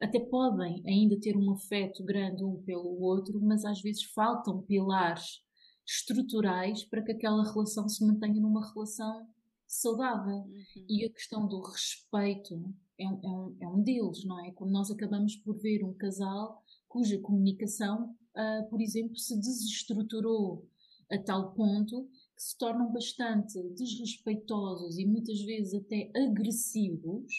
[0.00, 5.40] até podem ainda ter um afeto grande um pelo outro, mas às vezes faltam pilares
[5.86, 9.26] estruturais para que aquela relação se mantenha numa relação
[9.66, 10.36] saudável.
[10.36, 10.86] Uhum.
[10.88, 12.54] E a questão do respeito
[12.98, 14.50] é um, é, um, é um deles, não é?
[14.52, 20.68] Quando nós acabamos por ver um casal cuja comunicação, uh, por exemplo, se desestruturou
[21.10, 27.32] a tal ponto que se tornam bastante desrespeitosos e muitas vezes até agressivos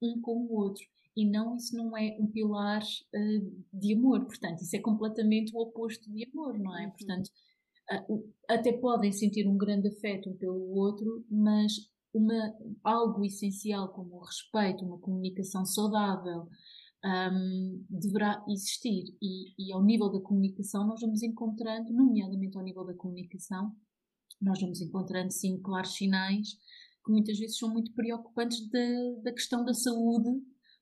[0.00, 0.84] um com o outro.
[1.16, 5.58] E não, isso não é um pilar uh, de amor, portanto, isso é completamente o
[5.58, 6.84] oposto de amor, não é?
[6.84, 6.90] Uhum.
[6.90, 7.30] Portanto,
[8.48, 11.72] até podem sentir um grande afeto um pelo outro, mas
[12.12, 16.48] uma, algo essencial como o respeito, uma comunicação saudável,
[17.04, 19.04] um, deverá existir.
[19.22, 23.74] E, e, ao nível da comunicação, nós vamos encontrando, nomeadamente ao nível da comunicação,
[24.40, 26.56] nós vamos encontrando, sim, claros sinais
[27.04, 30.30] que muitas vezes são muito preocupantes da, da questão da saúde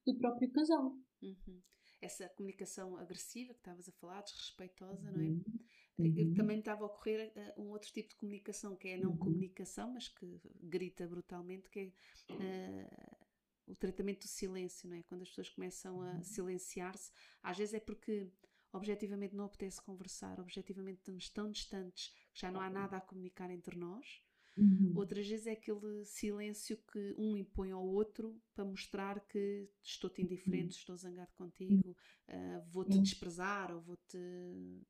[0.05, 0.97] do próprio casal.
[1.23, 1.61] Uhum.
[2.03, 5.17] Essa comunicação agressiva que estavas a falar, desrespeitosa, uhum.
[5.17, 5.66] não é?
[5.99, 6.35] Uhum.
[6.35, 9.17] Também estava a ocorrer uh, um outro tipo de comunicação, que é a não uhum.
[9.17, 11.93] comunicação, mas que grita brutalmente, que é
[12.33, 13.27] uh,
[13.67, 15.03] o tratamento do silêncio, não é?
[15.05, 16.23] Quando as pessoas começam a uhum.
[16.23, 17.11] silenciar-se,
[17.43, 18.31] às vezes é porque
[18.73, 23.51] objetivamente não apetece conversar, objetivamente estamos tão distantes que já não há nada a comunicar
[23.51, 24.23] entre nós,
[24.57, 24.93] Uhum.
[24.97, 30.75] Outras vezes é aquele silêncio que um impõe ao outro para mostrar que estou-te indiferente,
[30.75, 30.79] uhum.
[30.79, 34.19] estou zangado contigo, uh, vou-te desprezar ou vou-te.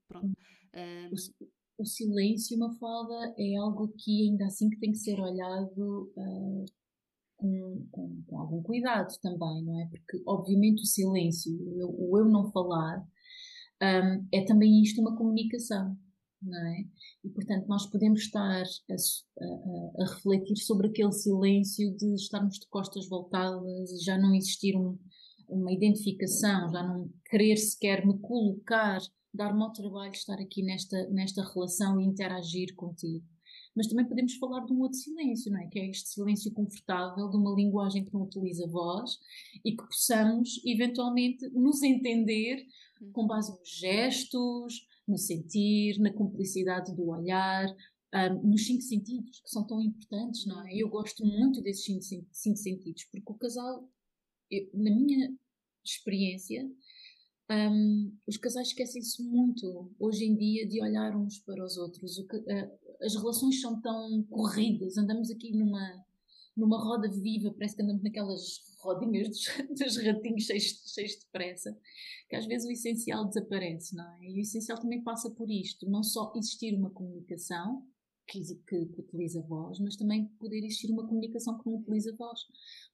[0.06, 0.36] Pronto.
[0.72, 6.12] Um, o, o, silêncio, Mafalda, é algo que ainda assim que tem que ser olhado.
[6.16, 6.64] Uh,
[7.38, 9.86] com, com, com, algum cuidado também, não é?
[9.88, 13.06] Porque, obviamente, o silêncio, o, o eu não falar,
[13.82, 15.98] um, é também isto uma comunicação
[16.44, 16.84] é?
[17.24, 22.66] E portanto nós podemos estar a, a, a, refletir sobre aquele silêncio de estarmos de
[22.68, 24.98] costas voltadas e já não existir um,
[25.48, 29.00] uma identificação, já não querer sequer me colocar,
[29.32, 33.24] dar-me ao trabalho estar aqui nesta, nesta relação e interagir contigo.
[33.74, 35.66] Mas também podemos falar de um outro silêncio, não é?
[35.66, 39.18] Que é este silêncio confortável de uma linguagem que não utiliza voz
[39.62, 42.66] e que possamos eventualmente nos entender
[43.12, 47.68] com base nos gestos, no sentir, na cumplicidade do olhar,
[48.14, 50.74] um, nos cinco sentidos, que são tão importantes, não é?
[50.74, 53.88] Eu gosto muito desses cinco, cinco sentidos, porque o casal,
[54.50, 55.34] eu, na minha
[55.84, 56.68] experiência,
[57.50, 62.16] um, os casais esquecem-se muito hoje em dia de olhar uns para os outros.
[62.28, 66.04] Que, uh, as relações são tão corridas, andamos aqui numa,
[66.56, 69.46] numa roda viva, parece que andamos naquelas rodinhas dos,
[69.78, 71.76] dos ratinhos cheios, cheios de pressa
[72.28, 74.24] que às vezes o essencial desaparece, não é?
[74.24, 77.86] E o essencial também passa por isto, não só existir uma comunicação
[78.26, 82.12] que, que, que utiliza a voz, mas também poder existir uma comunicação que não utiliza
[82.12, 82.40] a voz.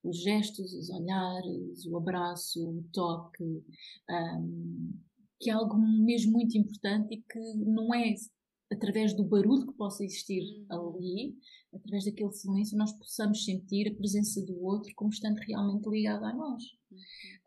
[0.05, 3.65] Os gestos, os olhares, o abraço, o toque,
[4.11, 4.93] um,
[5.41, 8.15] que é algo mesmo muito importante e que não é
[8.73, 10.97] através do barulho que possa existir uhum.
[10.97, 11.37] ali,
[11.73, 16.33] através daquele silêncio, nós possamos sentir a presença do outro como estando realmente ligado a
[16.33, 16.63] nós.
[16.91, 16.99] Uhum.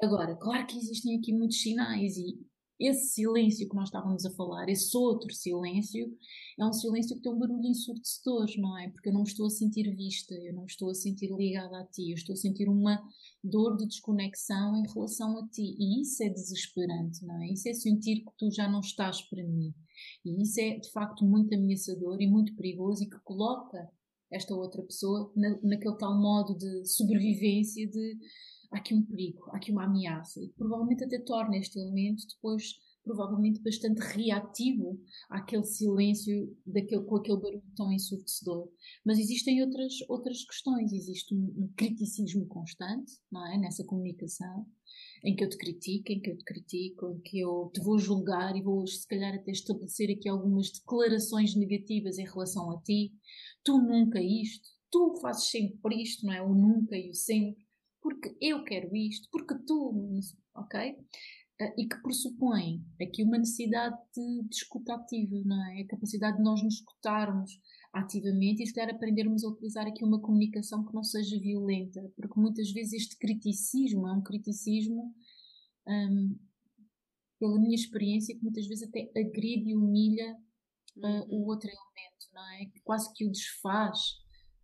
[0.01, 2.39] Agora, claro que existem aqui muitos sinais e
[2.79, 6.13] esse silêncio que nós estávamos a falar, esse outro silêncio,
[6.59, 8.89] é um silêncio que tem um barulho ensurdecedor, não é?
[8.89, 11.79] Porque eu não me estou a sentir vista, eu não me estou a sentir ligada
[11.79, 13.01] a ti, eu estou a sentir uma
[13.41, 15.75] dor de desconexão em relação a ti.
[15.79, 17.47] E isso é desesperante, não é?
[17.47, 19.73] Isso é sentir que tu já não estás para mim.
[20.23, 23.89] E isso é, de facto, muito ameaçador e muito perigoso e que coloca
[24.31, 28.17] esta outra pessoa na, naquele tal modo de sobrevivência de
[28.71, 32.73] há aqui um perigo, há aqui uma ameaça e provavelmente até torna este elemento depois
[33.05, 34.99] provavelmente bastante reativo
[35.29, 38.67] àquele silêncio daquele, com aquele barulho tão ensurdecedor.
[39.05, 43.59] Mas existem outras, outras questões, existe um, um criticismo constante não é?
[43.59, 44.65] nessa comunicação,
[45.25, 47.97] em que eu te critico, em que eu te critico, em que eu te vou
[47.97, 53.11] julgar e vou se calhar até estabelecer aqui algumas declarações negativas em relação a ti,
[53.63, 56.43] tu nunca isto, tu fazes sempre isto, não é?
[56.43, 57.65] O nunca e o sempre,
[57.99, 60.19] porque eu quero isto, porque tu,
[60.55, 60.91] ok?
[61.59, 65.81] Uh, e que pressupõe aqui uma necessidade de, de escuta ativa, não é?
[65.81, 67.51] A capacidade de nós nos escutarmos
[67.95, 72.37] ativamente e se calhar aprendermos a utilizar aqui uma comunicação que não seja violenta, porque
[72.37, 75.15] muitas vezes este criticismo é um criticismo,
[75.87, 76.37] um,
[77.39, 80.35] pela minha experiência, que muitas vezes até agride e humilha
[80.97, 81.43] uh, uhum.
[81.43, 82.65] o outro elemento, não é?
[82.65, 83.99] Que quase que o desfaz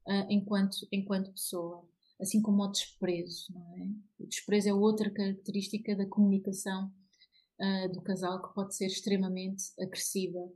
[0.07, 1.87] uh, enquanto, enquanto pessoa,
[2.19, 3.87] assim como o desprezo, não é?
[4.19, 6.91] O desprezo é outra característica da comunicação
[7.61, 10.51] uh, do casal que pode ser extremamente agressiva.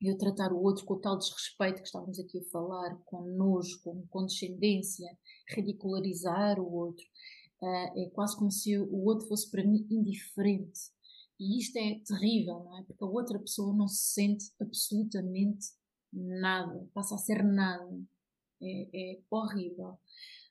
[0.00, 3.22] E o tratar o outro com o tal desrespeito que estávamos aqui a falar, com
[3.36, 5.06] nojo, com condescendência,
[5.48, 7.04] ridicularizar o outro,
[7.62, 10.80] é quase como se o outro fosse para mim indiferente.
[11.38, 12.82] E isto é terrível, não é?
[12.84, 15.66] Porque a outra pessoa não se sente absolutamente
[16.12, 17.98] nada, passa a ser nada.
[18.62, 19.98] É, é horrível.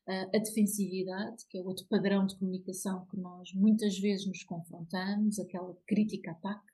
[0.08, 5.38] Uh, a defensividade, que é outro padrão de comunicação que nós muitas vezes nos confrontamos,
[5.38, 6.69] aquela crítica-ataque,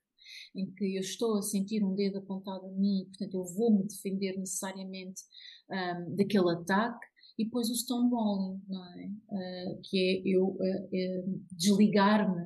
[0.55, 4.37] em que eu estou a sentir um dedo apontado a mim, portanto eu vou-me defender
[4.37, 5.21] necessariamente
[5.69, 7.05] um, ah, daquele ataque,
[7.37, 9.05] e depois o stonewalling, não é?
[9.07, 12.45] Uh, que é eu uh, uh, desligar-me,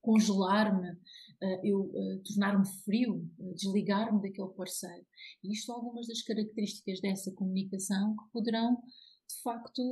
[0.00, 0.96] congelar-me,
[1.64, 1.90] eu
[2.24, 5.04] tornar-me frio, desligar-me daquele parceiro.
[5.42, 8.78] E isto são algumas das características dessa comunicação que poderão,
[9.28, 9.82] de facto,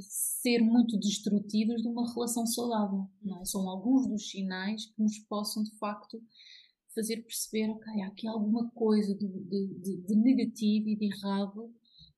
[0.00, 3.08] ser muito destrutivas de uma relação saudável.
[3.40, 3.44] É?
[3.44, 6.20] São alguns dos sinais que nos possam, de facto,
[6.96, 11.64] fazer perceber, ok, há aqui alguma coisa de, de, de, de negativo e de errado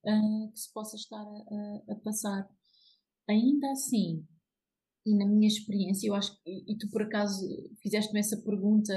[0.04, 2.48] uh, que se possa estar a, a, passar.
[3.28, 4.24] Ainda assim,
[5.04, 7.44] e na minha experiência, eu acho que, e tu por acaso
[7.82, 8.94] fizeste-me essa pergunta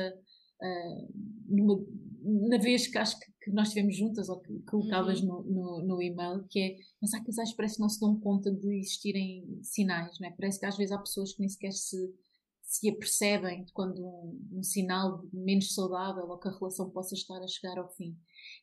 [0.62, 1.14] uh,
[1.48, 1.84] numa,
[2.24, 5.28] na vez que acho que, nós estivemos juntas, ou que colocavas uhum.
[5.28, 8.20] no, no, no, e-mail, que é, mas há casais que parece que não se dão
[8.20, 10.32] conta de existirem sinais, não é?
[10.32, 12.14] Parece que às vezes há pessoas que nem sequer se,
[12.62, 17.42] se apercebem de quando um, um sinal menos saudável ou que a relação possa estar
[17.42, 18.16] a chegar ao fim.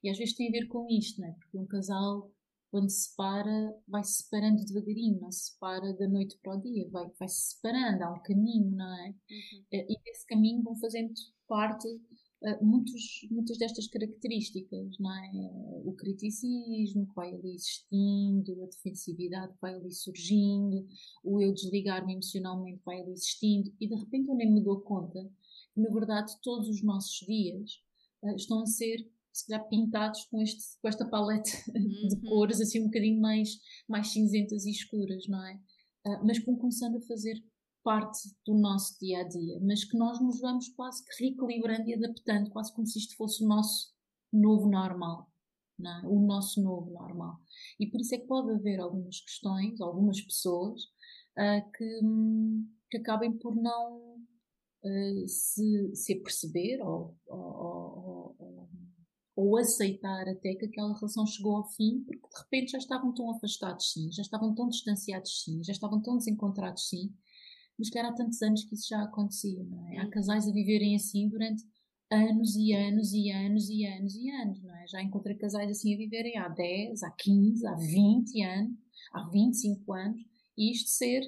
[0.02, 1.32] E às vezes tem a ver com isto, não é?
[1.32, 2.30] Porque um casal,
[2.70, 6.88] quando se separa, vai se separando devagarinho, não se separa da noite para o dia,
[6.90, 9.08] vai, vai se separando, há um caminho, não é?
[9.08, 9.64] Uhum.
[9.72, 11.12] Eh, e desse caminho vão fazendo
[11.48, 11.88] parte
[12.60, 15.30] muitos, muitas destas características, não é?
[15.84, 20.86] O criticismo que vai ali existindo, a defensividade que vai ali surgindo,
[21.24, 25.28] o eu desligar-me emocionalmente vai ali existindo, e de repente eu nem me dou conta
[25.74, 27.82] que, na verdade, todos os nossos dias
[28.22, 32.08] uh, estão a ser se calhar pintados com, este, com esta paleta uhum.
[32.08, 33.58] de cores assim um bocadinho mais,
[33.88, 35.54] mais cinzentas e escuras, não é?
[36.06, 37.42] Uh, mas que vão começando a fazer
[37.82, 41.94] parte do nosso dia a dia, mas que nós nos vamos quase que reequilibrando e
[41.94, 43.92] adaptando, quase como se isto fosse o nosso
[44.32, 45.30] novo normal.
[45.80, 46.06] É?
[46.08, 47.40] O nosso novo normal.
[47.78, 52.00] E por isso é que pode haver algumas questões, algumas pessoas uh, que,
[52.90, 54.16] que acabem por não
[54.82, 58.68] uh, se, se aperceber ou, ou, ou
[59.38, 63.30] ou aceitar até que aquela relação chegou ao fim, porque de repente já estavam tão
[63.30, 67.14] afastados, sim, já estavam tão distanciados, sim, já estavam tão desencontrados, sim,
[67.78, 69.98] mas que era há tantos anos que isso já acontecia, não é?
[69.98, 70.10] Há uhum.
[70.10, 71.64] casais a viverem assim durante
[72.10, 74.86] anos e anos e anos e anos e anos, não é?
[74.88, 78.78] Já encontrei casais assim a viverem há 10, há 15, há 20 anos,
[79.12, 80.20] há 25 anos,
[80.56, 81.22] e isto ser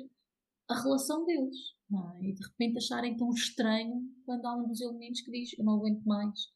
[0.69, 1.57] a relação deles,
[1.89, 2.23] não é?
[2.23, 5.75] E de repente acharem tão estranho quando há um dos elementos que diz: Eu não
[5.75, 6.49] aguento mais,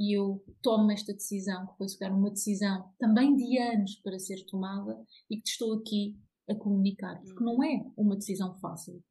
[0.00, 4.44] e eu tomo esta decisão, que foi se uma decisão também de anos para ser
[4.46, 5.00] tomada
[5.30, 6.18] e que te estou aqui
[6.48, 9.02] a comunicar, porque não é uma decisão fácil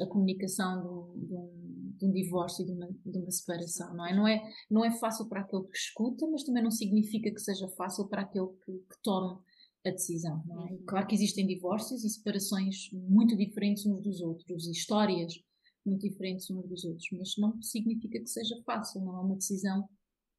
[0.00, 3.94] a, comunicação de um, de, um, de um, divórcio e de uma, de uma separação,
[3.94, 4.14] não é?
[4.14, 4.42] Não, é?
[4.70, 8.22] não é fácil para aquele que escuta, mas também não significa que seja fácil para
[8.22, 9.42] aquele que, que toma
[9.84, 10.42] a decisão.
[10.48, 10.72] É?
[10.72, 10.84] Uhum.
[10.86, 15.34] Claro que existem divórcios e separações muito diferentes uns dos outros, histórias
[15.84, 19.88] muito diferentes uns dos outros, mas não significa que seja fácil, não é uma decisão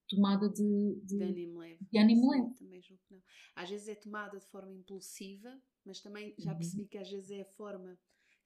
[0.10, 1.88] tomada de, de, de ânimo leve.
[1.92, 2.54] De ânimo leve.
[2.56, 3.22] Também julgo que não.
[3.56, 5.50] Às vezes é tomada de forma impulsiva,
[5.86, 6.58] mas também já uhum.
[6.58, 7.98] percebi que às vezes é a forma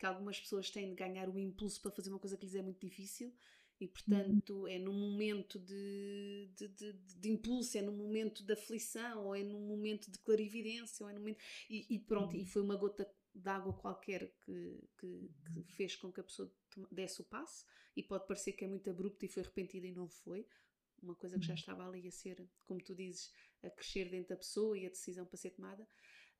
[0.01, 2.61] que algumas pessoas têm de ganhar o impulso para fazer uma coisa que lhes é
[2.63, 3.31] muito difícil
[3.79, 4.67] e portanto uhum.
[4.67, 9.43] é num momento de, de, de, de, impulso, é num momento de aflição, ou é
[9.43, 11.39] num momento de clarividência, ou é num momento.
[11.69, 12.41] E, e pronto, uhum.
[12.41, 16.51] e foi uma gota de água qualquer que, que, que, fez com que a pessoa
[16.91, 17.63] desse o passo,
[17.95, 20.47] e pode parecer que é muito abrupto e foi repentida e não foi
[21.01, 21.59] uma coisa que já uhum.
[21.59, 23.31] estava ali a ser, como tu dizes,
[23.63, 25.87] a crescer dentro da pessoa e a decisão para ser tomada.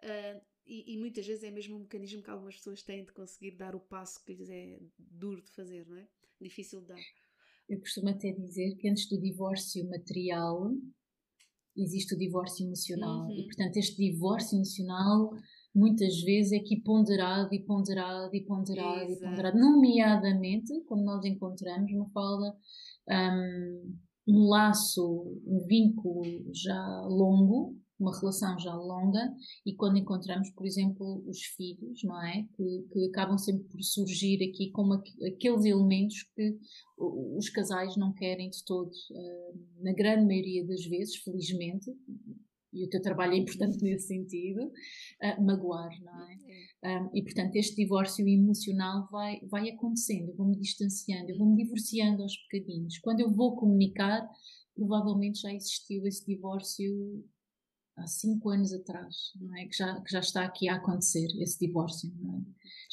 [0.04, 3.52] Uh, e, e, muitas vezes é mesmo um mecanismo que algumas pessoas têm de conseguir
[3.58, 6.08] dar o passo que lhes é duro de fazer, não é?
[6.40, 7.00] Difícil de dar.
[7.68, 10.72] Eu costumo até dizer que antes do divórcio material
[11.76, 13.26] existe o divórcio emocional.
[13.26, 13.32] Uhum.
[13.32, 15.32] E, portanto, este divórcio emocional
[15.74, 19.24] muitas vezes é aqui ponderado e ponderado e ponderado Exato.
[19.24, 22.58] e ponderado, nomeadamente quando nós encontramos uma fala
[23.10, 23.96] um,
[24.28, 26.24] um laço, um vínculo
[26.54, 29.32] já longo, uma relação já longa,
[29.66, 32.44] e quando encontramos, por exemplo, os filhos, não é?
[32.56, 36.58] Que, que acabam sempre por surgir aqui como aqueles elementos que
[36.98, 41.92] os casais não querem de todo, uh, na grande maioria das vezes, felizmente,
[42.74, 46.38] e o teu trabalho é importante nesse sentido, uh, magoar, não é?
[46.84, 52.24] Um, e portanto, este divórcio emocional vai, vai acontecendo, eu vou-me distanciando, eu vou-me divorciando
[52.24, 52.98] aos bocadinhos.
[53.00, 54.28] Quando eu vou comunicar,
[54.74, 57.24] provavelmente já existiu esse divórcio
[57.98, 59.66] há cinco anos atrás, não é?
[59.66, 62.42] Que já, que já está aqui a acontecer, esse divórcio, não é?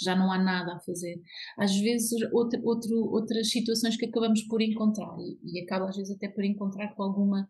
[0.01, 1.21] Já não há nada a fazer.
[1.57, 6.15] Às vezes, outra, outro, outras situações que acabamos por encontrar, e, e acaba às vezes
[6.15, 7.49] até por encontrar com alguma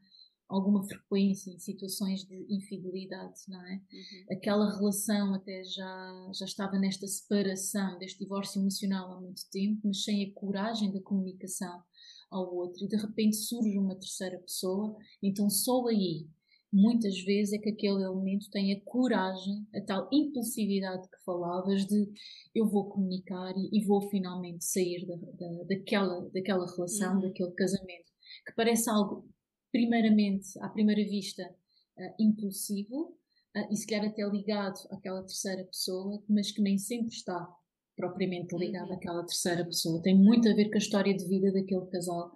[0.49, 3.75] alguma frequência em situações de infidelidade, não é?
[3.75, 4.37] Uhum.
[4.37, 10.03] Aquela relação até já, já estava nesta separação, deste divórcio emocional há muito tempo, mas
[10.05, 11.83] sem a coragem da comunicação
[12.31, 16.27] ao outro, e de repente surge uma terceira pessoa, então só aí,
[16.73, 22.07] muitas vezes, é que aquele elemento tem a coragem, a tal impulsividade que falavas de
[22.55, 27.21] eu vou comunicar e, e vou finalmente sair da, da, daquela, daquela relação, uhum.
[27.23, 28.11] daquele casamento,
[28.47, 29.27] que parece algo
[29.73, 33.17] primeiramente, à primeira vista, uh, impulsivo
[33.57, 37.49] uh, e se calhar até ligado àquela terceira pessoa, mas que nem sempre está
[37.97, 38.97] propriamente ligado uhum.
[38.97, 40.03] àquela terceira pessoa.
[40.03, 42.29] Tem muito a ver com a história de vida daquele casal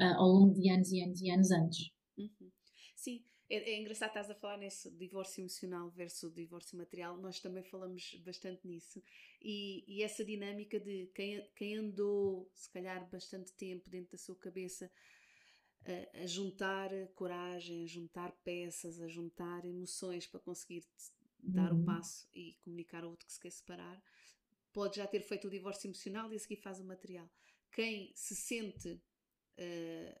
[0.00, 1.94] uh, ao longo de anos e anos e anos antes.
[3.54, 3.60] Uhum.
[3.60, 7.16] É, é, engraçado estás a falar nesse divórcio emocional versus divórcio material.
[7.16, 9.02] Nós também falamos bastante nisso.
[9.40, 14.36] E, e essa dinâmica de quem, quem andou, se calhar, bastante tempo dentro da sua
[14.36, 14.90] cabeça
[15.84, 20.84] a, a, juntar coragem, a juntar peças, a juntar emoções para conseguir
[21.42, 21.82] dar uhum.
[21.82, 24.02] o passo e comunicar ao outro que se quer separar,
[24.72, 27.28] pode já ter feito o divórcio emocional e a seguir faz o material.
[27.70, 28.88] Quem se sente
[29.58, 30.20] uh,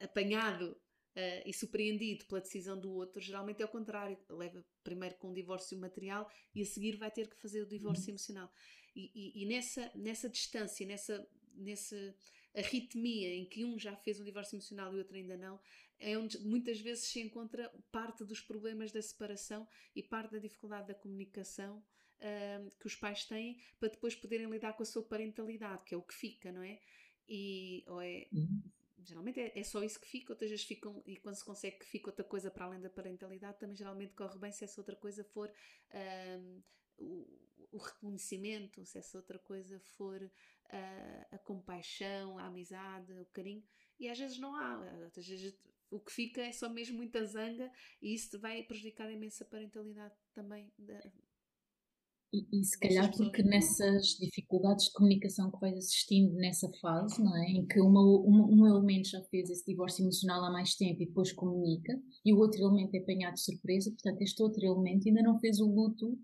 [0.00, 0.76] apanhado
[1.16, 5.34] uh, e surpreendido pela decisão do outro, geralmente é o contrário, leva primeiro com o
[5.34, 8.10] divórcio material e a seguir vai ter que fazer o divórcio uhum.
[8.10, 8.52] emocional.
[8.94, 12.14] E, e, e, nessa, nessa distância, nessa, nesse
[12.54, 15.60] arritmia em que um já fez um divórcio emocional e o outro ainda não,
[15.98, 20.88] é onde muitas vezes se encontra parte dos problemas da separação e parte da dificuldade
[20.88, 21.78] da comunicação
[22.20, 25.98] uh, que os pais têm para depois poderem lidar com a sua parentalidade, que é
[25.98, 26.80] o que fica, não é?
[27.28, 28.62] E ou é, uhum.
[29.06, 31.86] Geralmente é, é, só isso que fica, outras vezes ficam, e quando se consegue que
[31.86, 35.24] fique outra coisa para além da parentalidade, também geralmente corre bem se essa outra coisa
[35.24, 35.50] for.
[35.90, 36.62] Uh,
[36.98, 37.26] o,
[37.72, 40.30] o reconhecimento, se essa outra coisa for
[40.70, 43.62] a, a compaixão, a amizade, o carinho,
[43.98, 44.74] e às vezes não há,
[45.16, 45.54] às vezes
[45.90, 47.70] o que fica é só mesmo muita zanga
[48.02, 50.72] e isso vai prejudicar imensa parentalidade também.
[52.32, 57.36] E, e se calhar porque nessas dificuldades de comunicação que vais assistindo nessa fase, não
[57.36, 57.50] é?
[57.50, 61.06] Em que uma, um, um elemento já fez esse divórcio emocional há mais tempo e
[61.06, 65.22] depois comunica, e o outro elemento é apanhado de surpresa, portanto, este outro elemento ainda
[65.22, 66.18] não fez o luto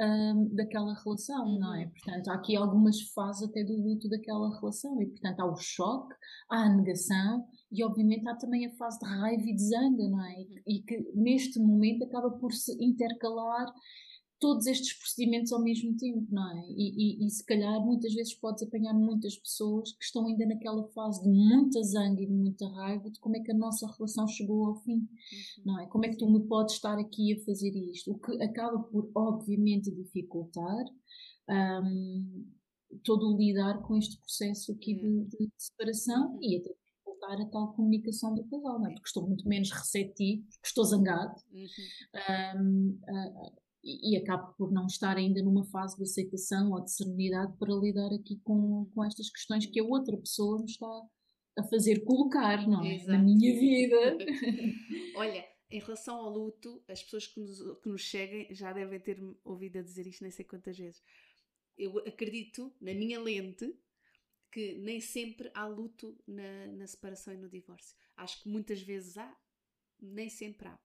[0.00, 1.58] um, daquela relação, uhum.
[1.58, 1.84] não é?
[1.84, 1.90] Uhum.
[1.90, 6.14] Portanto, há aqui algumas fases até do luto daquela relação e, portanto, há o choque,
[6.50, 10.24] há a negação e, obviamente, há também a fase de raiva e de zanga, não
[10.24, 10.34] é?
[10.66, 13.72] E, e que neste momento acaba por se intercalar
[14.38, 16.66] todos estes procedimentos ao mesmo tempo, não é?
[16.68, 20.86] E, e, e, se calhar muitas vezes podes apanhar muitas pessoas que estão ainda naquela
[20.88, 24.26] fase de muita zanga e de muita raiva de como é que a nossa relação
[24.28, 25.06] chegou ao fim, uhum.
[25.64, 25.86] não é?
[25.86, 28.12] Como é que tu me podes estar aqui a fazer isto?
[28.12, 30.84] O que acaba por, obviamente, dificultar
[31.48, 32.46] um,
[33.02, 36.42] todo o lidar com este processo aqui de, de, separação uhum.
[36.42, 38.92] e até dificultar a tal comunicação do casal, não é?
[38.92, 41.34] Porque estou muito menos receptivo, porque estou zangado.
[41.50, 41.66] Uhum.
[42.60, 43.00] Um,
[43.86, 47.72] e, e acabo por não estar ainda numa fase de aceitação ou de serenidade para
[47.72, 51.02] lidar aqui com, com estas questões que a outra pessoa me está
[51.56, 53.02] a fazer colocar, não é?
[53.04, 54.18] Na minha vida.
[55.16, 59.18] Olha, em relação ao luto, as pessoas que nos, que nos seguem já devem ter
[59.44, 61.00] ouvido a dizer isto nem sei quantas vezes.
[61.78, 63.72] Eu acredito, na minha lente,
[64.50, 67.96] que nem sempre há luto na, na separação e no divórcio.
[68.16, 69.36] Acho que muitas vezes há,
[70.00, 70.78] nem sempre há.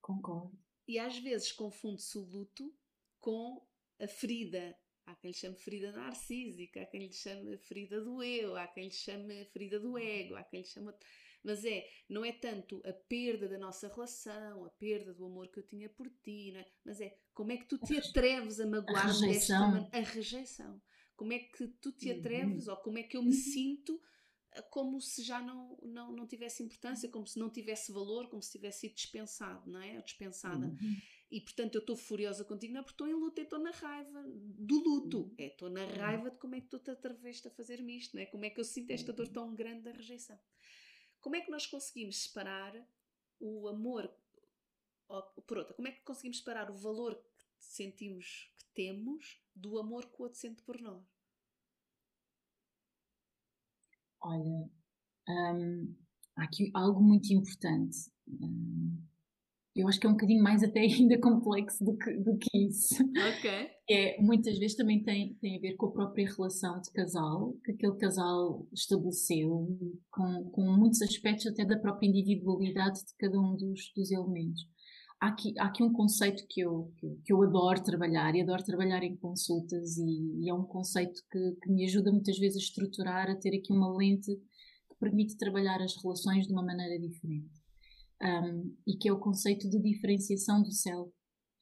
[0.00, 0.58] Concordo.
[0.86, 2.74] E às vezes confunde-se o luto
[3.20, 3.64] com
[4.00, 4.76] a ferida.
[5.04, 8.84] Há quem lhe chame ferida narcísica, há quem lhe chame ferida do eu, há quem
[8.84, 10.92] lhe chame ferida do ego, há quem lhe chame.
[11.42, 15.58] Mas é, não é tanto a perda da nossa relação, a perda do amor que
[15.58, 16.64] eu tinha por ti, é?
[16.84, 19.88] mas é como é que tu te atreves a magoar a rejeição.
[19.92, 20.80] a rejeição.
[21.16, 22.18] Como é que tu te uhum.
[22.18, 22.74] atreves, uhum.
[22.74, 24.00] ou como é que eu me sinto
[24.70, 28.52] como se já não, não, não tivesse importância, como se não tivesse valor, como se
[28.52, 29.96] tivesse sido dispensado, não é?
[29.96, 30.66] Ou dispensada.
[30.66, 30.96] Uhum.
[31.30, 34.22] E portanto eu estou furiosa contigo, não é porque estou em luto, estou na raiva
[34.26, 35.18] do luto.
[35.20, 35.34] Uhum.
[35.38, 38.22] É, estou na raiva de como é que tu te atraveste a fazer-me isto, não
[38.22, 38.26] é?
[38.26, 40.38] Como é que eu sinto esta dor tão grande da rejeição.
[41.20, 42.74] Como é que nós conseguimos separar
[43.40, 44.12] o amor,
[45.46, 50.06] por outra, como é que conseguimos separar o valor que sentimos que temos do amor
[50.06, 51.21] que o outro sente por nós?
[54.22, 54.70] Olha,
[55.28, 55.94] hum,
[56.36, 57.96] há aqui algo muito importante.
[58.28, 58.98] Hum,
[59.74, 62.94] eu acho que é um bocadinho mais até ainda complexo do que, do que isso.
[63.04, 63.70] Ok.
[63.90, 67.72] É, muitas vezes também tem, tem a ver com a própria relação de casal, que
[67.72, 69.78] aquele casal estabeleceu,
[70.10, 74.62] com, com muitos aspectos até da própria individualidade de cada um dos, dos elementos.
[75.22, 79.04] Há aqui, há aqui um conceito que eu, que, eu adoro trabalhar, e adoro trabalhar
[79.04, 83.30] em consultas, e, e é um conceito que, que me ajuda muitas vezes a estruturar,
[83.30, 87.62] a ter aqui uma lente que permite trabalhar as relações de uma maneira diferente
[88.20, 91.12] um, e que é o conceito de diferenciação do self.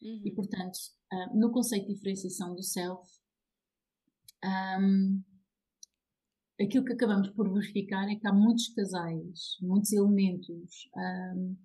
[0.01, 0.23] Uhum.
[0.25, 0.79] E, portanto,
[1.13, 3.07] uh, no conceito de diferenciação do self,
[4.43, 5.23] um,
[6.59, 11.57] aquilo que acabamos por verificar é que há muitos casais, muitos elementos um,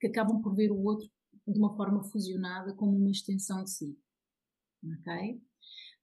[0.00, 1.10] que acabam por ver o outro
[1.46, 3.98] de uma forma fusionada como uma extensão de si.
[4.84, 5.42] Ok?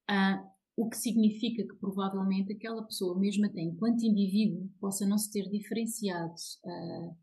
[0.10, 5.32] Uh, o que significa que provavelmente aquela pessoa, mesmo até enquanto indivíduo, possa não se
[5.32, 7.16] ter diferenciado uh,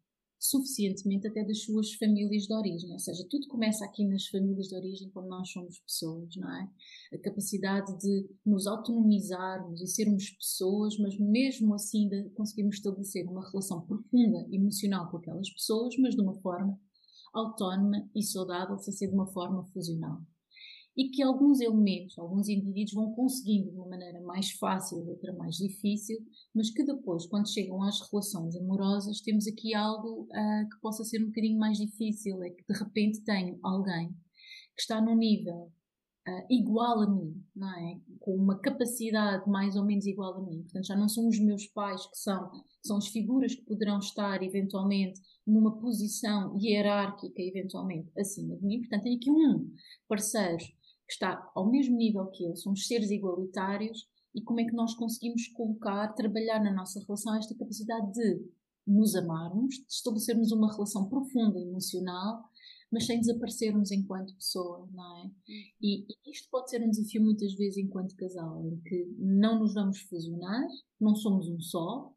[0.45, 2.93] suficientemente até das suas famílias de origem.
[2.93, 6.69] Ou seja, tudo começa aqui nas famílias de origem quando nós somos pessoas, não é?
[7.15, 13.81] A capacidade de nos autonomizarmos e sermos pessoas, mas mesmo assim conseguirmos estabelecer uma relação
[13.87, 16.79] profunda, emocional com aquelas pessoas, mas de uma forma
[17.35, 20.22] autónoma e saudável, sem ser de uma forma fusional
[20.97, 25.57] e que alguns elementos, alguns indivíduos vão conseguindo de uma maneira mais fácil, outra mais
[25.57, 26.16] difícil,
[26.55, 31.22] mas que depois, quando chegam às relações amorosas, temos aqui algo uh, que possa ser
[31.22, 34.11] um bocadinho mais difícil, é que de repente tenho alguém
[34.76, 35.72] que está num nível
[36.28, 38.01] uh, igual a mim, não é?
[38.25, 40.62] Com uma capacidade mais ou menos igual a mim.
[40.62, 42.51] Portanto, já não são os meus pais que são,
[42.83, 48.81] são as figuras que poderão estar eventualmente numa posição hierárquica, eventualmente acima de mim.
[48.81, 49.70] Portanto, tenho aqui um
[50.09, 54.72] parceiro que está ao mesmo nível que eu, somos seres igualitários e como é que
[54.72, 58.41] nós conseguimos colocar, trabalhar na nossa relação esta capacidade de
[58.87, 62.43] nos amarmos, de estabelecermos uma relação profunda emocional,
[62.95, 65.30] mas sem desaparecermos enquanto pessoa, não é?
[65.82, 69.74] E, e, isto pode ser um desafio muitas vezes enquanto casal, em que não nos
[69.74, 70.64] vamos fusionar,
[71.01, 72.14] não somos um só,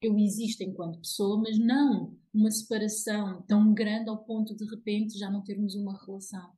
[0.00, 5.18] eu existo enquanto pessoa, mas não uma separação tão grande ao ponto de, de repente
[5.18, 6.50] já não termos uma relação.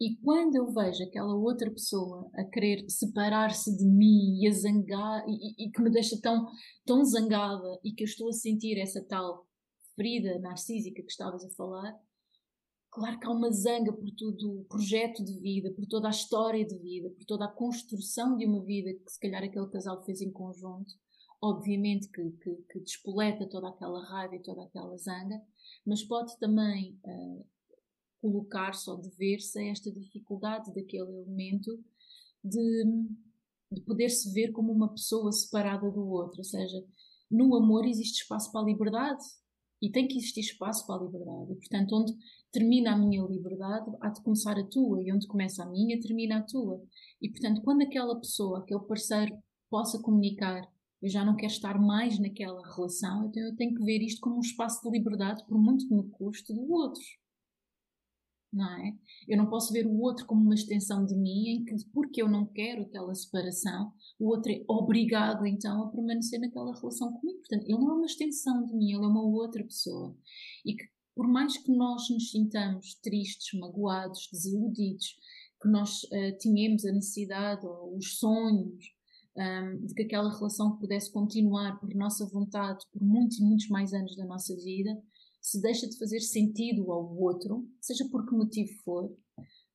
[0.00, 5.22] E quando eu vejo aquela outra pessoa a querer separar-se de mim e a zangar,
[5.28, 6.46] e, e, que me deixa tão,
[6.86, 9.46] tão zangada e que eu estou a sentir essa tal
[9.94, 11.94] ferida narcísica que estavas a falar,
[12.96, 16.64] claro que há uma zanga por todo o projeto de vida, por toda a história
[16.64, 20.22] de vida, por toda a construção de uma vida que se calhar aquele casal fez
[20.22, 20.94] em conjunto.
[21.42, 25.38] Obviamente que, que, que despoleta toda aquela raiva e toda aquela zanga,
[25.84, 27.46] mas pode também uh,
[28.18, 31.78] colocar-se ou dever-se a esta dificuldade daquele elemento
[32.42, 32.84] de,
[33.72, 36.38] de poder-se ver como uma pessoa separada do outro.
[36.38, 36.82] Ou seja,
[37.30, 39.22] no amor existe espaço para a liberdade
[39.82, 41.52] e tem que existir espaço para a liberdade.
[41.52, 42.14] E, portanto, onde
[42.56, 46.38] termina a minha liberdade, há de começar a tua, e onde começa a minha, termina
[46.38, 46.82] a tua.
[47.20, 49.36] E, portanto, quando aquela pessoa, aquele parceiro,
[49.68, 50.62] possa comunicar
[51.02, 54.36] eu já não quero estar mais naquela relação, então eu tenho que ver isto como
[54.38, 57.02] um espaço de liberdade, por muito que me custe, do outro
[58.56, 58.96] não é?
[59.28, 62.28] Eu não posso ver o outro como uma extensão de mim, em que, porque eu
[62.28, 67.38] não quero aquela separação, o outro é obrigado então a permanecer naquela relação comigo.
[67.40, 70.16] Portanto, ele não é uma extensão de mim, ele é uma outra pessoa.
[70.64, 70.84] E que,
[71.16, 75.16] por mais que nós nos sintamos tristes, magoados, desiludidos,
[75.60, 78.94] que nós uh, tínhamos a necessidade ou os sonhos
[79.36, 83.94] um, de que aquela relação pudesse continuar por nossa vontade por muitos e muitos mais
[83.94, 84.94] anos da nossa vida,
[85.40, 89.16] se deixa de fazer sentido ao outro, seja por que motivo for,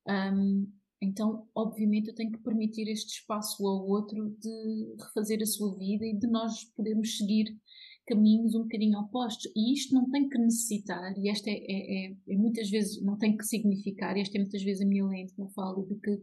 [0.08, 0.66] um,
[1.02, 6.06] então, obviamente, eu tenho que permitir este espaço ao outro de refazer a sua vida
[6.06, 7.58] e de nós podermos seguir
[8.06, 9.50] caminhos um bocadinho opostos.
[9.56, 13.16] E isto não tem que necessitar, e esta é, é, é, é muitas vezes, não
[13.16, 16.20] tem que significar, esta é muitas vezes a minha lente eu falo, de que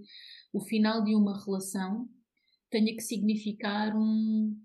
[0.54, 2.08] o final de uma relação
[2.70, 4.56] tenha que significar um,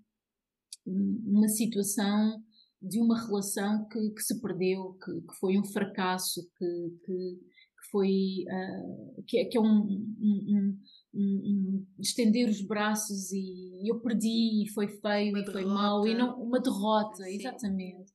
[0.85, 2.43] uma situação
[2.81, 6.65] de uma relação que, que se perdeu, que, que, foi um fracasso, que,
[7.03, 10.79] que, que foi uh, que, é, que, é um, um,
[11.17, 16.13] um, estender os braços e eu perdi e foi feio uma e foi mau e
[16.13, 17.35] não uma derrota Sim.
[17.35, 18.11] exatamente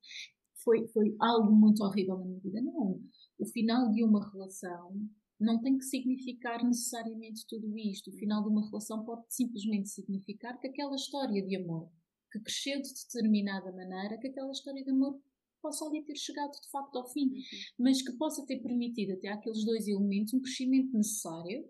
[0.62, 3.00] foi foi algo muito horrível na minha vida não
[3.38, 4.92] o final de uma relação
[5.40, 8.10] não tem que significar necessariamente tudo isto.
[8.10, 11.90] O final de uma relação pode simplesmente significar que aquela história de amor,
[12.30, 15.18] que cresceu de determinada maneira, que aquela história de amor
[15.62, 17.40] possa ali ter chegado de facto ao fim, uhum.
[17.78, 21.66] mas que possa ter permitido até aqueles dois elementos um crescimento necessário,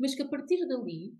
[0.00, 1.14] mas que a partir dali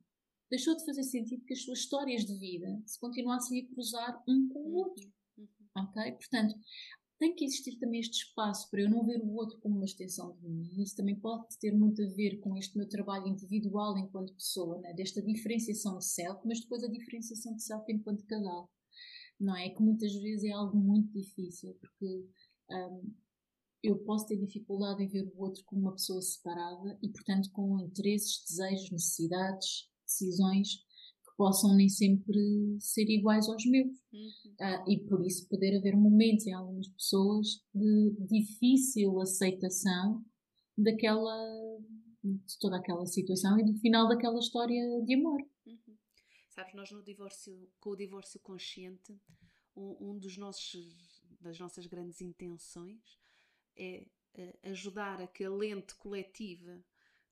[0.50, 4.48] deixou de fazer sentido que as suas histórias de vida se continuassem a cruzar um
[4.48, 5.06] com o outro.
[5.38, 5.46] Uhum.
[5.76, 6.12] Ok?
[6.12, 6.54] Portanto,
[7.18, 10.32] tem que existir também este espaço para eu não ver o outro como uma extensão
[10.32, 10.82] de mim.
[10.82, 14.94] Isso também pode ter muito a ver com este meu trabalho individual enquanto pessoa, né?
[14.94, 18.70] desta diferenciação de self, mas depois a diferenciação de self enquanto casal.
[19.38, 19.68] Não é?
[19.68, 22.26] Que muitas vezes é algo muito difícil, porque
[22.70, 23.14] um,
[23.82, 27.80] eu posso ter dificuldade em ver o outro como uma pessoa separada e, portanto, com
[27.80, 30.68] interesses, desejos, necessidades, decisões
[31.40, 32.38] possam nem sempre
[32.78, 33.96] ser iguais aos meus.
[34.12, 34.28] Uhum.
[34.60, 40.22] Uh, e por isso poder haver momentos em algumas pessoas de difícil aceitação
[40.76, 41.80] daquela
[42.22, 45.40] de toda aquela situação e do final daquela história de amor.
[45.66, 45.96] Uhum.
[46.50, 49.18] Sabes, nós no divórcio, com o divórcio consciente,
[49.74, 53.00] um, um dos nossos das nossas grandes intenções
[53.76, 56.82] é uh, ajudar a que a lente coletiva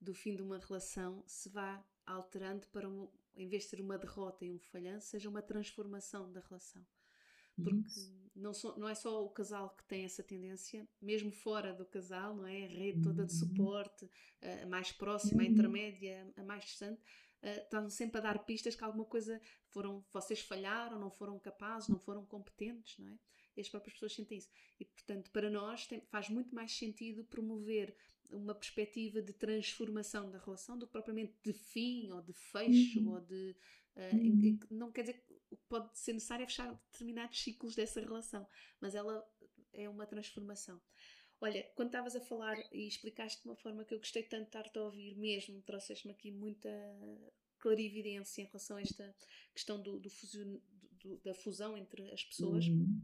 [0.01, 3.99] do fim de uma relação se vá alterando para um, em vez de ser uma
[3.99, 6.84] derrota e um falhanço, seja uma transformação da relação.
[7.62, 7.82] Porque
[8.36, 12.34] não, so, não, é só o casal que tem essa tendência, mesmo fora do casal,
[12.36, 12.64] não é?
[12.64, 13.39] A rede toda de uhum.
[13.39, 14.09] suporte,
[14.62, 15.51] a mais próxima, a uhum.
[15.51, 17.01] intermédia, a mais distante,
[17.43, 21.89] uh, estão sempre a dar pistas que alguma coisa foram, vocês falharam, não foram capazes,
[21.89, 23.18] não foram competentes, não é?
[23.59, 24.48] E as próprias pessoas sentem isso.
[24.78, 27.94] E, portanto, para nós tem, faz muito mais sentido promover
[28.30, 33.14] uma perspectiva de transformação da relação do que propriamente de fim ou de fecho uhum.
[33.14, 33.56] ou de
[33.96, 34.59] uh, uhum.
[34.70, 38.46] não quer dizer que pode ser necessário é fechar determinados ciclos dessa relação
[38.82, 39.26] mas ela
[39.72, 40.78] é uma transformação
[41.40, 44.48] olha, quando estavas a falar e explicaste de uma forma que eu gostei tanto de
[44.48, 46.68] estar-te a ouvir mesmo, trouxeste-me aqui muita
[47.59, 49.14] clarividência em relação a esta
[49.54, 50.11] questão do, do,
[51.02, 53.00] do da fusão entre as pessoas uhum.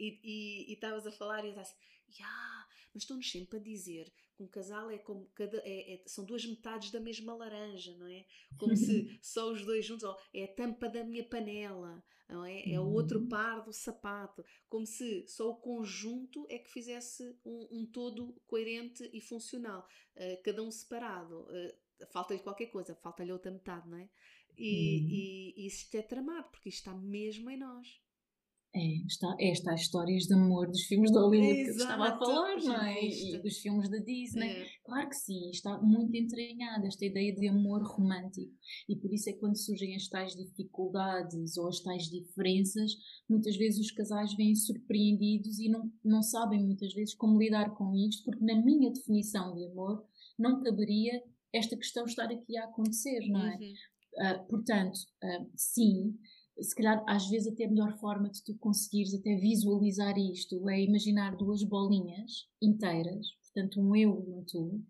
[0.00, 1.76] E estavas a falar e eu estava assim,
[2.18, 6.24] yeah, mas estão-nos sempre a dizer que um casal é como cada, é, é, são
[6.24, 8.24] duas metades da mesma laranja, não é?
[8.58, 12.72] Como se só os dois juntos, é a tampa da minha panela, não é?
[12.72, 13.28] É o outro uhum.
[13.28, 19.08] par do sapato, como se só o conjunto é que fizesse um, um todo coerente
[19.12, 19.86] e funcional,
[20.16, 21.42] uh, cada um separado.
[21.42, 24.08] Uh, falta-lhe qualquer coisa, falta-lhe outra metade, não é?
[24.56, 25.08] E, uhum.
[25.08, 28.00] e, e isto é tramado, porque isto está mesmo em nós.
[28.72, 32.16] É, está, é estas histórias de amor dos filmes da Hollywood que eu estava a
[32.16, 33.04] falar, não é?
[33.04, 34.48] E dos filmes da Disney.
[34.48, 34.66] É.
[34.84, 38.52] Claro que sim, está muito entranhada esta ideia de amor romântico.
[38.88, 42.92] E por isso é que quando surgem as tais dificuldades ou as tais diferenças,
[43.28, 47.92] muitas vezes os casais vêm surpreendidos e não, não sabem muitas vezes como lidar com
[47.96, 50.04] isto, porque na minha definição de amor
[50.38, 51.20] não caberia
[51.52, 53.56] esta questão estar aqui a acontecer, não é?
[53.56, 53.72] Uhum.
[54.12, 56.14] Uh, portanto, uh, sim
[56.62, 60.82] se calhar às vezes até a melhor forma de tu conseguires até visualizar isto é
[60.82, 64.82] imaginar duas bolinhas inteiras, portanto um eu e um tu,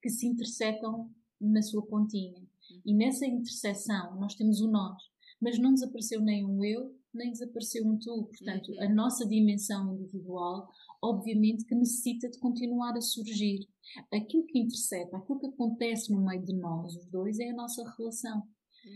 [0.00, 1.10] que se intersecam
[1.40, 2.38] na sua pontinha.
[2.38, 2.80] Uhum.
[2.84, 5.02] E nessa interseção nós temos o nós,
[5.40, 8.24] mas não desapareceu nem um eu, nem desapareceu um tu.
[8.24, 8.82] Portanto, uhum.
[8.82, 10.68] a nossa dimensão individual,
[11.02, 13.68] obviamente que necessita de continuar a surgir.
[14.12, 17.84] Aquilo que intercepta, aquilo que acontece no meio de nós, os dois, é a nossa
[17.96, 18.42] relação.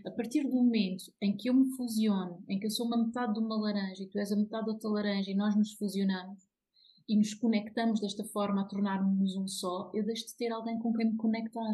[0.04, 3.34] A partir do momento em que eu me fusiono, em que eu sou uma metade
[3.34, 6.46] de uma laranja e tu és a metade da outra laranja e nós nos fusionamos
[7.08, 10.92] e nos conectamos desta forma a tornarmos um só, eu deixo de ter alguém com
[10.92, 11.72] quem me conectar.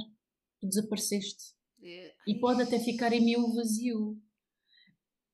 [0.61, 1.55] Tu desapareceste.
[1.83, 2.15] É.
[2.27, 4.21] E pode até ficar em mim o vazio.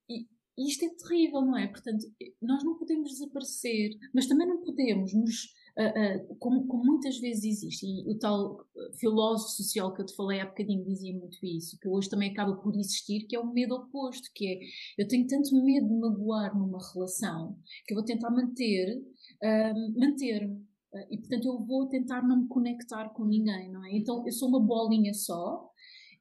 [0.08, 0.26] E,
[0.56, 1.66] e isto é terrível, não é?
[1.66, 2.06] Portanto,
[2.40, 7.86] nós não podemos desaparecer, mas também não podemos nos uh, como, como, muitas vezes existe,
[7.86, 8.64] e o tal
[8.98, 12.56] filósofo social que eu te falei há bocadinho dizia muito isso, que hoje também acaba
[12.56, 14.58] por existir, que é o medo oposto, que é,
[15.02, 17.56] eu tenho tanto medo de magoar numa relação,
[17.86, 20.66] que eu vou tentar manter, uh, manter-me,
[21.10, 23.94] e portanto eu vou tentar não me conectar com ninguém, não é?
[23.94, 25.70] Então eu sou uma bolinha só,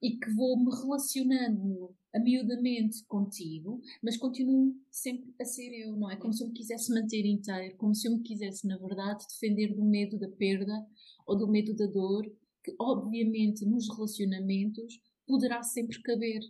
[0.01, 6.17] e que vou me relacionando amiudamente contigo, mas continuo sempre a ser eu, não é?
[6.17, 9.73] Como se eu me quisesse manter inteiro, como se eu me quisesse, na verdade, defender
[9.73, 10.85] do medo da perda
[11.25, 12.23] ou do medo da dor,
[12.63, 16.41] que obviamente nos relacionamentos poderá sempre caber.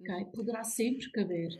[0.00, 0.24] Okay?
[0.26, 1.50] Poderá sempre caber.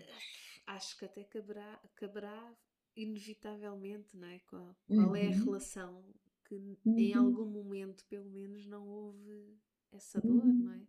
[0.66, 2.56] Acho que até caberá, caberá
[2.96, 4.38] inevitavelmente, não é?
[4.40, 5.16] Qual, qual uhum.
[5.16, 5.44] é a uhum.
[5.44, 6.04] relação
[6.46, 6.54] que
[6.84, 6.98] uhum.
[6.98, 9.58] em algum momento, pelo menos, não houve
[9.90, 10.64] essa dor, uhum.
[10.64, 10.86] não é?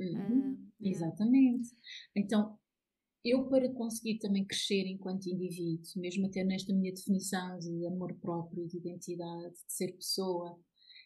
[0.00, 0.56] Uhum.
[0.56, 1.68] Ah, Exatamente.
[2.16, 2.58] Então,
[3.24, 8.66] eu para conseguir também crescer enquanto indivíduo, mesmo até nesta minha definição de amor próprio,
[8.66, 10.58] de identidade, de ser pessoa,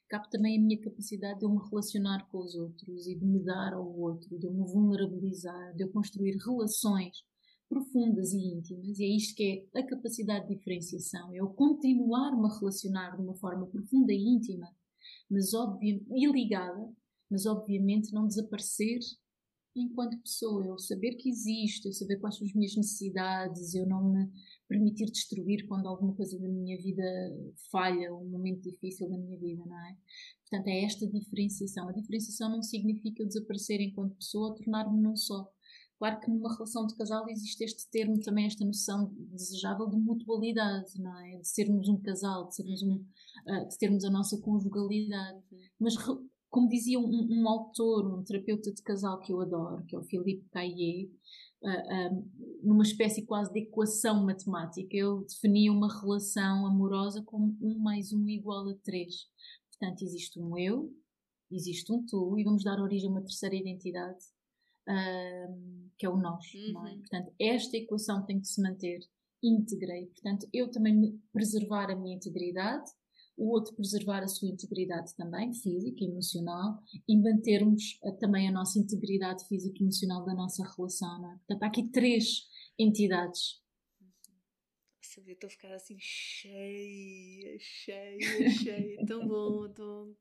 [0.09, 3.43] cabe também a minha capacidade de eu me relacionar com os outros e de me
[3.43, 7.25] dar ao outro, de eu me vulnerabilizar, de eu construir relações
[7.69, 12.47] profundas e íntimas, e é isto que é a capacidade de diferenciação, é eu continuar-me
[12.47, 14.69] a relacionar de uma forma profunda e íntima,
[15.29, 16.93] mas óbvio, e ligada,
[17.35, 19.01] mas obviamente não desaparecer
[19.75, 24.09] enquanto pessoa, eu saber que existe, eu saber quais são as minhas necessidades, eu não
[24.09, 24.31] me
[24.69, 27.03] permitir destruir quando alguma coisa da minha vida
[27.73, 29.97] falha, um momento difícil da minha vida, não é?
[30.43, 31.89] Portanto, é esta diferenciação.
[31.89, 35.51] A diferenciação não significa eu desaparecer enquanto pessoa ou tornar-me num só.
[35.99, 41.01] Claro que numa relação de casal existe este termo, também esta noção desejável de mutualidade,
[41.01, 41.39] não é?
[41.39, 45.43] De sermos um casal, de, sermos um, uh, de termos a nossa conjugalidade.
[45.51, 45.59] Uhum.
[45.81, 45.97] Mas
[46.55, 50.05] como dizia um, um, autor, um terapeuta de casal que eu adoro, que é o
[50.05, 51.09] Philippe Caillé,
[51.61, 52.31] uh, uh,
[52.63, 58.29] numa espécie quase de equação matemática, ele definia uma relação amorosa como um mais um
[58.29, 59.27] igual a três.
[59.69, 60.95] Portanto, existe um eu,
[61.51, 64.25] existe um tu, e vamos dar origem a uma terceira identidade,
[64.89, 66.47] uh, que é o nós.
[66.55, 66.79] É?
[66.79, 66.87] Uhum.
[66.87, 66.97] É?
[66.99, 69.01] Portanto, esta equação tem que se manter
[69.43, 72.93] íntegra e, portanto, eu também preservar a minha integridade,
[73.37, 78.53] o outro preservar a sua integridade também, física e emocional, e mantermos uh, também a
[78.53, 81.21] nossa integridade física e emocional da nossa relação.
[81.21, 81.37] Não é?
[81.39, 83.63] Portanto, há aqui três entidades.
[85.27, 88.19] Eu estou a ficar assim cheia, cheia,
[88.51, 89.07] cheia.
[89.07, 90.17] tão bom, tão...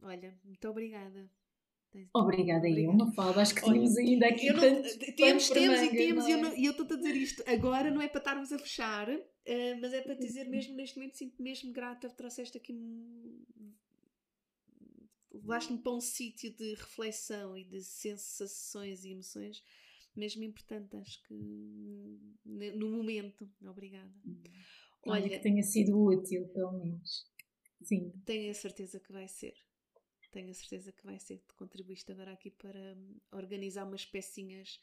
[0.00, 1.28] Olha, muito obrigada.
[2.14, 3.40] Obrigada, aí, uma falda.
[3.40, 4.52] Acho que tínhamos ainda aqui.
[4.52, 8.18] Não, temos, temos e temos, e eu estou a dizer isto agora, não é para
[8.18, 9.08] estarmos a fechar,
[9.46, 12.74] uh, mas é para dizer mesmo neste momento, sinto mesmo grata, trouxeste aqui.
[15.32, 19.62] levaste-me para um sítio de reflexão e de sensações e emoções
[20.14, 23.48] mesmo importante, acho que no momento.
[23.62, 24.10] Obrigada.
[25.04, 27.26] Olha, que tenha sido útil, pelo menos.
[27.82, 28.10] Sim.
[28.24, 29.54] Tenho a certeza que vai ser
[30.36, 34.78] tenho a certeza que vai ser que contribuíste agora aqui para hum, organizar umas pecinhas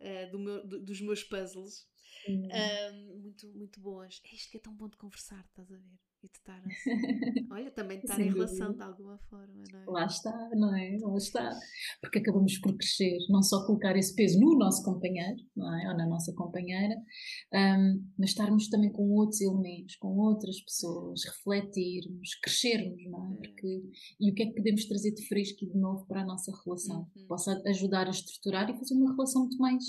[0.00, 1.86] uh, do meu, do, dos meus puzzles
[2.28, 4.20] uh, muito, muito boas.
[4.24, 5.98] É isto que é tão bom de conversar, estás a ver?
[6.24, 7.46] E de estar assim.
[7.50, 9.84] Olha, também de estar em relação de alguma forma, não é?
[9.86, 10.98] Lá está, não é?
[11.00, 11.50] Lá está.
[12.00, 15.88] Porque acabamos por crescer, não só colocar esse peso no nosso companheiro, não é?
[15.88, 16.96] Ou na nossa companheira,
[17.52, 23.34] um, mas estarmos também com outros elementos, com outras pessoas, refletirmos, crescermos, não é?
[23.34, 23.36] é.
[23.36, 23.82] Porque,
[24.20, 26.52] e o que é que podemos trazer de fresco e de novo para a nossa
[26.64, 27.00] relação?
[27.00, 27.10] Uhum.
[27.14, 29.84] Que possa ajudar a estruturar e fazer uma relação muito mais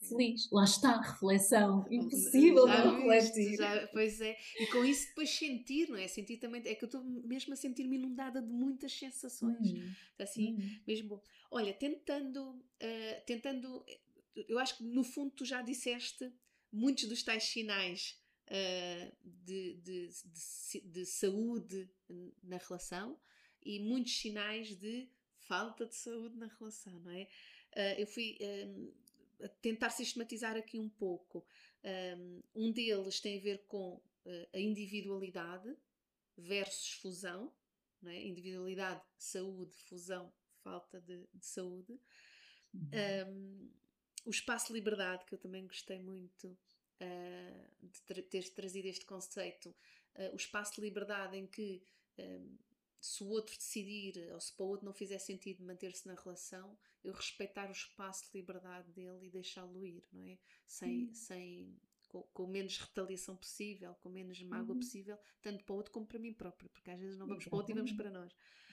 [0.00, 0.48] feliz.
[0.50, 1.86] Lá está, reflexão.
[1.90, 3.56] Impossível já não refletir.
[3.56, 4.36] Já, pois é.
[4.58, 6.08] E com isso depois sentir, não é?
[6.08, 6.62] Sentir também.
[6.64, 9.72] É que eu estou mesmo a sentir-me inundada de muitas sensações.
[9.72, 9.92] Hum.
[10.18, 10.80] Assim, hum.
[10.86, 11.22] mesmo.
[11.50, 12.50] Olha, tentando.
[12.50, 13.84] Uh, tentando.
[14.48, 16.32] Eu acho que no fundo tu já disseste
[16.72, 18.18] muitos dos tais sinais.
[18.46, 21.86] Uh, de, de, de, de saúde
[22.42, 23.20] na relação
[23.62, 27.28] e muitos sinais de falta de saúde na relação, não é?
[27.76, 28.38] Uh, eu fui
[29.60, 31.46] tentar sistematizar aqui um pouco.
[32.54, 35.74] Um deles tem a ver com eh, a individualidade
[36.36, 37.52] versus fusão,
[38.04, 38.22] é?
[38.22, 40.32] individualidade, saúde, fusão,
[40.62, 41.98] falta de, de saúde.
[42.74, 42.90] Uhum.
[43.26, 43.70] Um,
[44.26, 46.48] o espaço-liberdade, que eu também gostei muito
[47.00, 51.82] uh, de ter trazido este conceito, uh, o espaço-liberdade em que
[52.18, 52.58] um,
[53.00, 56.76] se o outro decidir ou se para o outro não fizer sentido manter-se na relação,
[57.04, 60.38] eu respeitar o espaço de liberdade dele e deixá-lo ir, não é?
[60.66, 61.14] Sem, hum.
[61.14, 64.80] sem com, com menos retaliação possível, com menos mágoa uhum.
[64.80, 67.50] possível, tanto para o outro como para mim próprio, porque às vezes não vamos Exatamente.
[67.50, 68.32] para o outro e vamos para nós.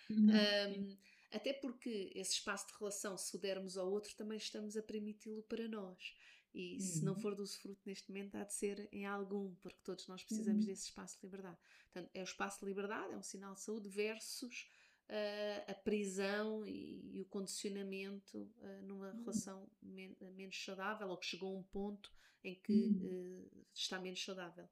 [0.09, 0.29] Uhum.
[0.29, 0.97] Um,
[1.31, 5.43] até porque esse espaço de relação, se o dermos ao outro, também estamos a permiti-lo
[5.43, 6.15] para nós.
[6.57, 7.19] E se não uhum.
[7.19, 10.69] for do usufruto neste momento, há de ser em algum, porque todos nós precisamos uhum.
[10.71, 11.57] desse espaço de liberdade.
[11.91, 14.71] Portanto, é o espaço de liberdade, é um sinal de saúde, versus
[15.09, 19.19] uh, a prisão e, e o condicionamento uh, numa uhum.
[19.19, 22.09] relação men menos saudável, ou que chegou a um ponto
[22.41, 24.69] em que uh, está menos saudável.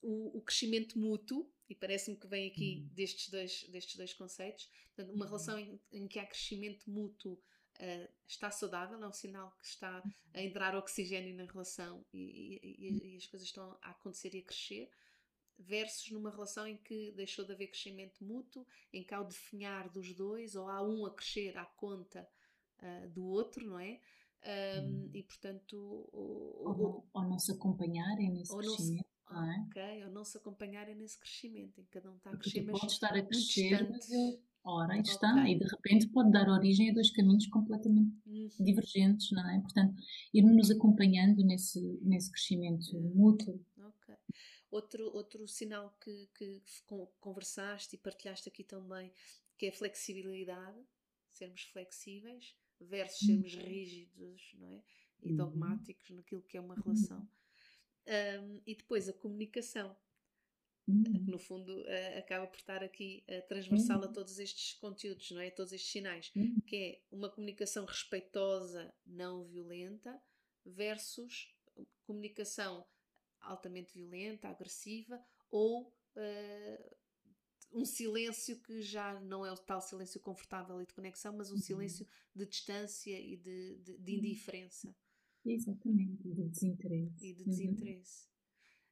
[0.00, 5.12] O, o crescimento mútuo, e parece-me que vem aqui destes, dois, destes dois conceitos, portanto,
[5.12, 7.42] uma relação em, em que há crescimento mútuo
[7.80, 10.02] uh, está saudável, é um sinal que está
[10.34, 14.42] a entrar oxigênio na relação e, e, e, as coisas estão a acontecer e a
[14.42, 14.90] crescer,
[15.58, 19.88] versus numa relação em que deixou de haver crescimento mútuo, em que há o definhar
[19.90, 22.26] dos dois, ou há um a crescer à conta
[22.82, 24.00] uh, do outro, não é?
[24.42, 25.76] Um, e portanto,
[26.12, 29.06] ou, ou, ou, não se acompanharem nesse crescimento.
[29.30, 29.66] não é?
[29.68, 32.66] Ok, ou não se acompanharem nesse crescimento, em que cada um está a crescer, tu
[32.70, 35.52] mas podes estar a crescer, mas eu, ora, aí está, Ok.
[35.52, 38.48] e de repente pode dar origem a dois caminhos completamente Uhum.
[38.60, 39.60] divergentes, não é?
[39.60, 39.94] Portanto,
[40.32, 43.64] irmos acompanhando nesse, nesse crescimento mútuo.
[43.78, 44.14] Ok.
[44.70, 49.12] Outro, outro sinal que, que con- conversaste e partilhaste aqui também,
[49.58, 50.78] que é a flexibilidade,
[51.32, 54.82] sermos flexíveis versus sermos rígidos não é?
[55.22, 55.36] e Uhum.
[55.36, 57.28] dogmáticos naquilo que é uma relação.
[58.06, 59.94] Um, e depois a comunicação,
[60.88, 64.12] Hum, que no fundo eh, acaba por estar aqui eh, transversal a Uhum.
[64.12, 65.48] todos estes conteúdos, não é?
[65.48, 70.20] A todos estes sinais, hum, que é uma comunicação respeitosa, não violenta,
[70.64, 71.54] versus
[72.02, 72.86] comunicação
[73.40, 76.96] altamente violenta, agressiva, ou eh,
[77.72, 81.56] um silêncio que já não é o tal silêncio confortável e de conexão, mas um
[81.56, 81.58] Uhum.
[81.58, 84.94] silêncio de distância e de, de- de indiferença
[85.44, 87.26] Exatamente, de desinteresse.
[87.26, 88.29] e de Uhum, desinteresse.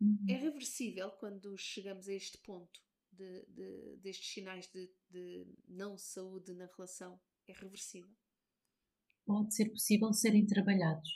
[0.01, 0.25] Uhum.
[0.29, 2.81] É reversível quando chegamos a este ponto
[3.13, 7.21] de, de- destes sinais de, de não saúde na relação?
[7.47, 8.15] É reversível.
[9.27, 11.09] Pode ser possível serem trabalhados,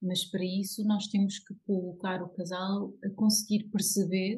[0.00, 4.36] mas para isso nós temos que colocar o casal a conseguir perceber,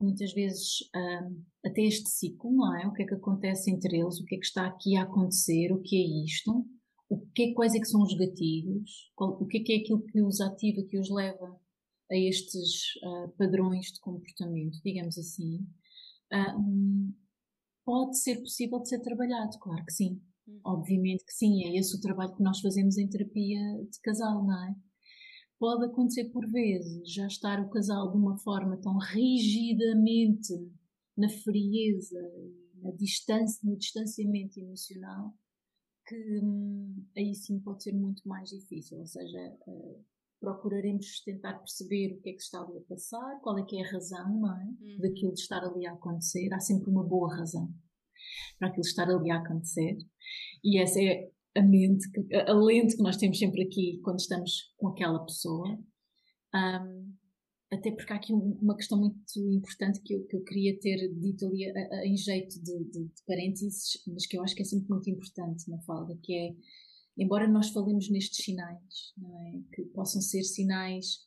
[0.00, 2.86] muitas vezes, hum, até este ciclo, não é?
[2.86, 5.72] O que é que acontece entre eles, o que é que está aqui a acontecer,
[5.72, 6.66] o que é isto,
[7.08, 9.76] o que é, quais é que são os gatilhos, qual- o que é que é
[9.76, 11.58] aquilo que os ativa, que os leva
[12.12, 15.66] a estes ah, padrões de comportamento, digamos assim.
[16.30, 16.54] Ah,
[17.84, 20.20] pode ser possível de ser trabalhado, claro que sim.
[20.46, 20.60] Uhum.
[20.64, 23.60] Obviamente que sim, é esse o trabalho que nós fazemos em terapia
[23.90, 24.74] de casal, não é?
[25.58, 30.52] Pode acontecer por vezes já estar o casal de uma forma tão rigidamente
[31.16, 32.20] na frieza,
[32.76, 35.32] na distância, no distanciamento emocional,
[36.06, 38.98] que hum, aí sim pode ser muito mais difícil.
[38.98, 40.00] Ou seja, eh,
[40.42, 43.82] procuraremos tentar perceber o que é que está ali a passar, qual é que é
[43.86, 44.64] a razão, não é?
[44.64, 44.98] Uhum.
[45.00, 46.52] Daquilo de estar ali a acontecer.
[46.52, 47.72] Há sempre uma boa razão
[48.58, 49.96] para aquilo estar ali a acontecer.
[50.64, 52.06] E essa é a mente,
[52.48, 55.78] a lente que nós temos sempre aqui quando estamos com aquela pessoa.
[56.52, 57.12] Ahm,
[57.70, 61.08] até porque há aqui um- uma questão muito importante que eu, que eu queria ter
[61.14, 64.62] dito ali a- a- em jeito de, de, de parênteses, mas que eu acho que
[64.62, 66.54] é sempre muito importante na fala, que é,
[67.16, 69.60] embora nós falemos nestes sinais, é?
[69.74, 71.26] que possam ser sinais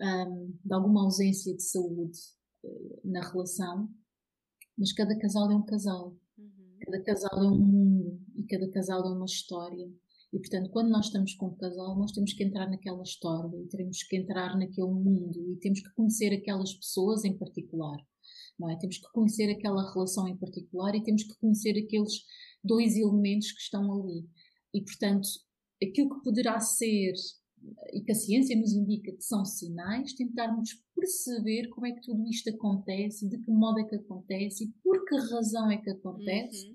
[0.00, 2.18] ahm, de alguma ausência de saúde
[2.64, 3.88] eh, na relação,
[4.76, 6.16] mas cada casal é um casal.
[6.38, 6.76] Uhum.
[6.80, 9.90] Cada casal é um mundo e cada casal é uma história.
[10.32, 13.66] E, portanto, quando nós estamos com o casal, nós temos que entrar naquela história e
[13.68, 17.98] temos que entrar naquele mundo e temos que conhecer aquelas pessoas em particular.
[18.58, 18.78] Não é?
[18.78, 22.24] Temos que conhecer aquela relação em particular e temos que conhecer aqueles
[22.64, 24.26] dois elementos que estão ali.
[24.74, 25.28] E, portanto,
[25.82, 27.12] aquilo que poderá ser
[27.92, 32.26] e que a ciência nos indica que são sinais, tentarmos perceber como é que tudo
[32.28, 36.66] isto acontece, de que modo é que acontece e por que razão é que acontece
[36.68, 36.74] Uhum.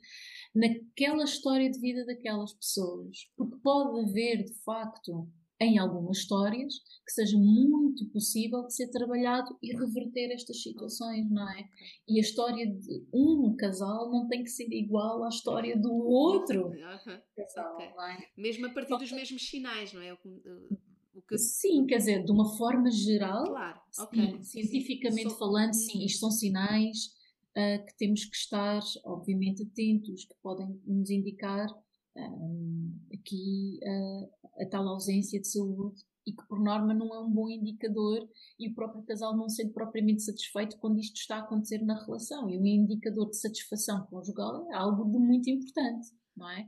[0.56, 3.18] naquela história de vida daquelas pessoas.
[3.36, 5.28] Porque pode haver, de facto,
[5.60, 11.50] em algumas histórias, que seja muito possível de ser trabalhado e reverter estas situações, não
[11.50, 11.68] é?
[12.08, 16.72] E a história de um casal não tem que ser igual à história do outro
[16.84, 17.22] Aham.
[17.36, 17.90] casal, Ok.
[17.96, 18.18] não é?
[18.38, 20.14] Mesmo a partir dos mesmos sinais, não é?
[20.14, 24.44] O que, Sim, quer dizer, de uma forma geral, claro, sim, ok.
[24.44, 26.06] cientificamente falando, sim, Uhum.
[26.06, 27.10] isto são sinais
[27.56, 31.68] ah, que temos que estar, obviamente, atentos, que podem nos indicar
[32.16, 34.30] ahm, aqui ah,
[34.60, 38.28] a tal ausência de saúde e que, por norma, não é um bom indicador
[38.60, 42.50] e o próprio casal não sendo propriamente satisfeito quando isto está a acontecer na relação.
[42.50, 46.68] E um indicador de satisfação conjugal é algo de muito importante, não é?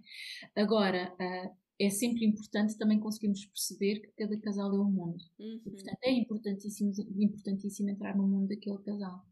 [0.55, 5.23] Agora, ah, é sempre importante também conseguirmos perceber que cada casal é um mundo.
[5.37, 5.59] E, Uhum.
[5.71, 9.25] portanto, é importantíssimo, importantíssimo entrar no mundo daquele casal.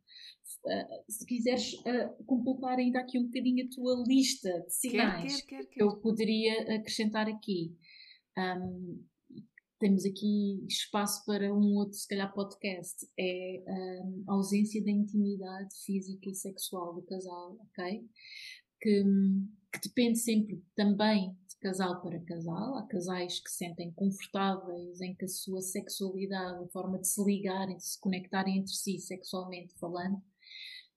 [0.65, 5.57] Ah, se quiseres ah, completar ainda aqui um bocadinho a tua lista de sinais quer,
[5.57, 5.83] quer, que quer.
[5.83, 7.75] eu poderia acrescentar aqui.
[8.38, 9.03] Ahm,
[9.79, 13.07] temos aqui espaço para um outro, se calhar, podcast.
[13.19, 18.07] É ahm, a ausência da intimidade física e sexual do casal, ok?
[18.79, 19.03] Que,
[19.73, 22.77] que depende sempre também de casal para casal.
[22.77, 27.23] Há casais que se sentem confortáveis em que a sua sexualidade, a forma de se
[27.23, 30.21] ligarem, de se conectarem entre si sexualmente falando,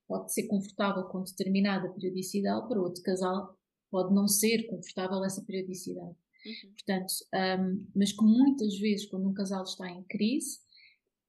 [0.07, 3.57] pode ser confortável com determinada periodicidade, para outro casal
[3.91, 6.15] pode não ser confortável essa periodicidade.
[6.45, 6.73] Uhum.
[6.73, 7.13] Portanto,
[7.61, 10.59] um, mas que muitas vezes, quando um casal está em crise,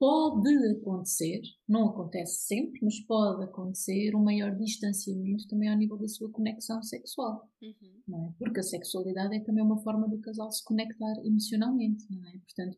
[0.01, 6.07] pode acontecer, não acontece sempre, mas pode acontecer um maior distanciamento também ao nível da
[6.07, 8.01] sua conexão sexual, uhum.
[8.07, 8.33] não é?
[8.39, 12.31] Porque a sexualidade é também uma forma do casal se conectar emocionalmente, não é?
[12.31, 12.77] Portanto,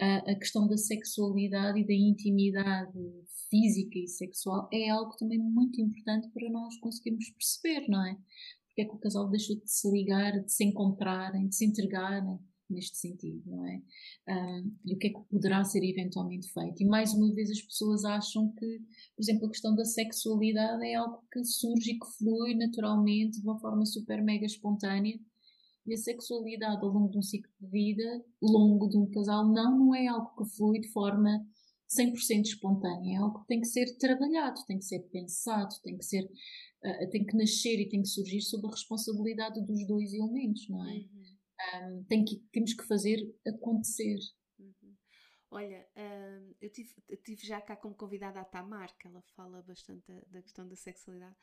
[0.00, 2.92] a, a questão da sexualidade e da intimidade
[3.50, 8.16] física e sexual é algo também muito importante para nós conseguirmos perceber, não é?
[8.80, 12.38] Porque é que o casal deixou de se ligar, de se encontrarem, de se entregarem,
[12.68, 13.82] neste sentido, não é?
[14.28, 16.82] Um, e o que é que poderá ser eventualmente feito?
[16.82, 18.78] E mais uma vez as pessoas acham que,
[19.16, 23.46] por exemplo, a questão da sexualidade é algo que surge e que flui naturalmente de
[23.46, 25.18] uma forma super mega espontânea.
[25.86, 29.76] E a sexualidade ao longo de um ciclo de vida, longo de um casal, não,
[29.78, 31.44] não é algo que flui de forma
[31.98, 36.04] 100% espontânea, é algo que tem que ser trabalhado, tem que ser pensado, tem que
[36.04, 40.68] ser, uh, tem que nascer e tem que surgir sob a responsabilidade dos dois elementos,
[40.68, 40.94] não é?
[40.94, 41.40] Uhum
[41.74, 44.18] um, tem que, temos que fazer acontecer.
[44.58, 44.96] Uhum.
[45.50, 49.62] Olha, um, eu, tive, eu tive já cá como convidada a Tamar, que ela fala
[49.62, 51.36] bastante da, da questão da sexualidade.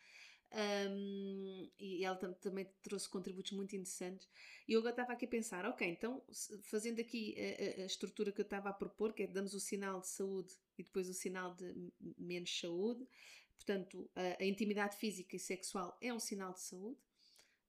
[0.49, 4.27] Um, e ela tam também trouxe contributos muito interessantes.
[4.67, 6.23] E eu agora estava aqui a pensar: ok, então,
[6.61, 9.59] fazendo aqui a, a, a estrutura que eu estava a propor, que é damos o
[9.59, 13.05] sinal de saúde e depois o sinal de menos saúde,
[13.55, 16.99] portanto, a, a intimidade física e sexual é um sinal de saúde.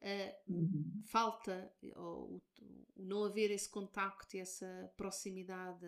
[0.00, 1.02] Uh, uhum.
[1.06, 5.84] falta ou o, o, não haver esse contacto e essa proximidade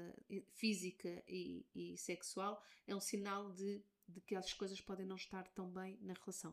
[0.48, 5.46] física e, e, sexual é um sinal de, de que as coisas podem não estar
[5.50, 6.52] tão bem na relação.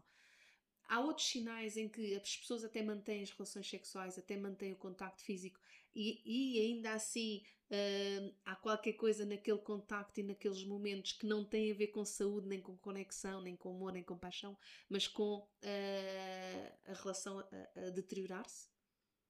[0.88, 4.78] Há outros sinais em que as pessoas até mantêm as relações sexuais, até mantêm o
[4.78, 5.60] contacto físico
[5.94, 11.44] e, e ainda assim uh, há qualquer coisa naquele contacto e naqueles momentos que não
[11.44, 14.56] tem a ver com saúde, nem com conexão, nem com amor, nem com paixão,
[14.90, 18.70] mas com uh, a relação a, a deteriorar-se?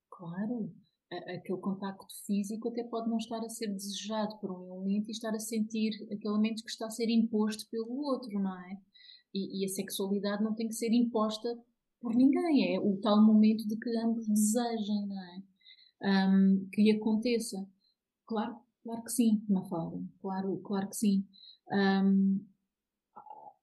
[0.10, 0.74] Claro,
[1.10, 5.34] aquele contacto físico até pode não estar a ser desejado por um elemento e estar
[5.34, 8.82] a sentir aquele elemento que está a ser imposto pelo outro, não é?
[9.34, 11.58] E, e, a sexualidade não tem que ser imposta
[12.00, 15.44] por ninguém, é o tal momento de que ambos desejem, não é?
[16.30, 17.68] Um, que aconteça.
[18.26, 21.26] Claro, claro que sim, Mafalda, claro, claro que sim.
[21.72, 22.40] Um,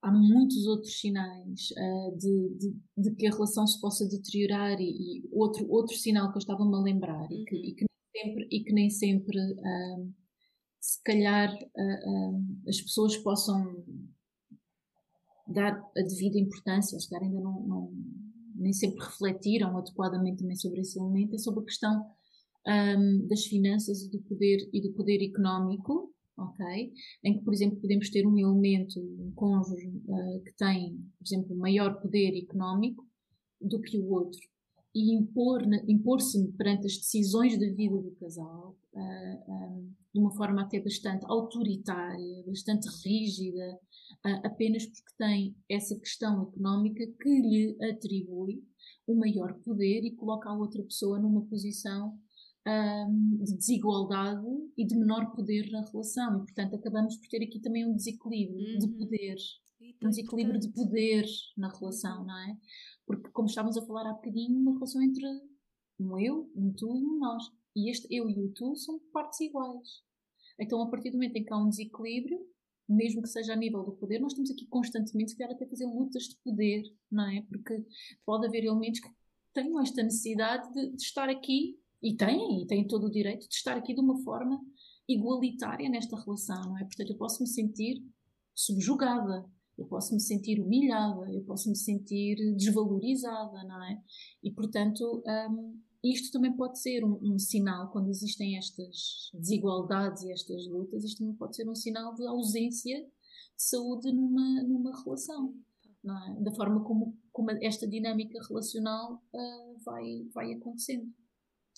[0.03, 5.19] há muitos outros sinais uh, de, de, de, que a relação se possa deteriorar e,
[5.19, 7.39] e outro, outro sinal que eu estava-me a lembrar uhum.
[7.41, 7.63] e, que, uhum.
[7.65, 9.39] e, que, nem sempre, e que nem sempre
[10.85, 13.83] se calhar uh, as pessoas possam
[15.47, 17.93] dar a devida importância, calhar ainda não, não,
[18.55, 22.07] nem sempre refletiram adequadamente também sobre esse elemento, é sobre a questão
[22.67, 26.93] um, das finanças e do poder e do poder económico, ok?
[27.23, 31.57] Em que, por exemplo, podemos ter um elemento, um cônjuge uh, que tem, por exemplo,
[31.57, 33.07] maior poder económico
[33.61, 34.41] do que o outro
[34.95, 40.63] e impor, impor-se perante as decisões da vida do casal ah, um, de uma forma
[40.63, 43.81] até bastante autoritária, bastante rígida,
[44.25, 48.63] uh, apenas porque tem essa questão económica que lhe atribui
[49.07, 52.17] o maior poder e coloca a outra pessoa numa posição
[53.45, 56.37] de desigualdade e de menor poder na relação.
[56.37, 58.79] E, portanto, acabamos por ter aqui também um desequilíbrio uhum.
[58.79, 59.37] de poder.
[60.03, 61.27] Um desequilíbrio de poder
[61.59, 62.57] na relação, não é?
[63.07, 65.25] Porque, como estávamos a falar há bocadinho, uma relação entre
[65.99, 67.43] um eu, um tu e um nós.
[67.77, 70.03] E este eu e o tu são partes iguais.
[70.59, 72.39] Então, a partir do momento em que há um desequilíbrio,
[72.89, 75.87] mesmo que seja a nível do poder, nós estamos aqui constantemente, se calhar, até fazer
[75.87, 77.43] lutas de poder, não é?
[77.43, 77.85] Porque
[78.25, 79.09] pode haver elementos que
[79.53, 83.55] tenham esta necessidade de, de estar aqui e têm, e têm todo o direito de
[83.55, 84.61] estar aqui de uma forma
[85.09, 86.85] igualitária nesta relação, não é?
[86.85, 88.03] Portanto, eu posso me sentir
[88.55, 89.45] subjugada,
[89.77, 94.03] eu posso me sentir humilhada, eu posso me sentir desvalorizada, não é?
[94.43, 100.33] E, portanto, um, isto também pode ser um, um, sinal, quando existem estas desigualdades e
[100.33, 105.55] estas lutas, isto também pode ser um sinal de ausência de saúde numa, numa relação,
[106.03, 106.41] não é?
[106.41, 111.13] Da forma como, como esta dinâmica relacional uh, vai, vai acontecendo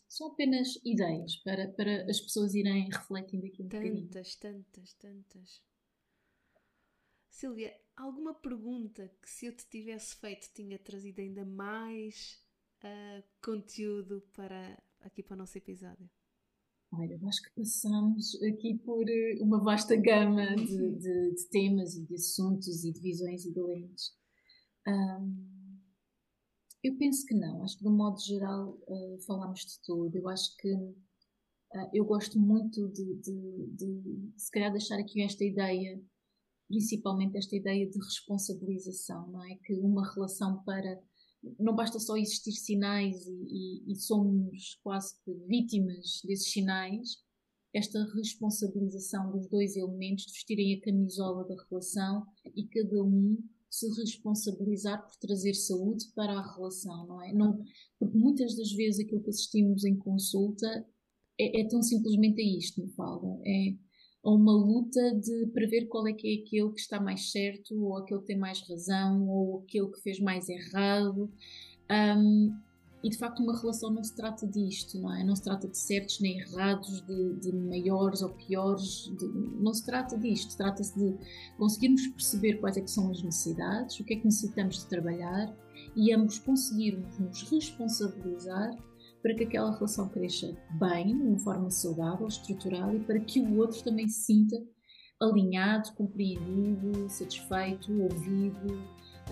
[0.09, 4.09] são apenas ideias para, para as pessoas irem refletindo aqui um tantas, bocadinho.
[4.09, 5.63] Tantas, tantas, tantas.
[7.29, 12.39] Silvia, alguma pergunta que se eu te tivesse feito tinha trazido ainda mais
[12.85, 16.09] uh, conteúdo para aqui para o nosso episódio?
[16.93, 20.97] Olha, acho que passamos aqui por eh, uma vasta gama de, uhum.
[20.97, 24.15] de, de temas e de assuntos e de visões e de lentes.
[24.87, 25.57] Um,
[26.83, 27.65] eu penso que não.
[27.65, 30.17] Acho que, de um modo geral, uh, falámos de tudo.
[30.17, 35.45] Eu acho que uh, eu gosto muito de, de, de, se calhar, deixar aqui esta
[35.45, 36.01] ideia,
[36.69, 39.57] principalmente esta ideia de responsabilização, não é?
[39.57, 41.01] Que uma relação para.
[41.59, 47.23] Não basta só existir sinais e, e, e somos quase que vítimas desses sinais.
[47.73, 53.39] esta responsabilização dos dois elementos de vestirem a camisola da relação e cada um
[53.71, 57.33] se responsabilizar por trazer saúde para a relação, não é?
[57.33, 57.63] Não,
[57.99, 60.67] porque muitas das vezes aquilo que assistimos em consulta
[61.39, 63.39] é, é tão simplesmente isto, me fala.
[63.45, 63.77] É
[64.35, 68.21] uma luta de prever qual é que é aquele que está mais certo, ou aquele
[68.21, 71.31] que tem mais razão, ou aquele que fez mais errado.
[71.91, 72.53] Um,
[73.05, 75.23] e de facto, uma relação não se trata disto, não é?
[75.23, 79.29] Não se trata de certos nem errados, de, de maiores ou piores, de,
[79.61, 80.57] não se trata disto.
[80.57, 81.15] Trata-se de
[81.57, 85.55] conseguirmos perceber quais é que são as necessidades, o que é que necessitamos de trabalhar
[85.95, 88.77] e ambos conseguirmos nos responsabilizar
[89.27, 93.57] para que aquela relação cresça bem, de uma forma saudável, estrutural e para que o
[93.57, 94.57] outro também se sinta
[95.21, 98.81] alinhado, compreendido, satisfeito, ouvido,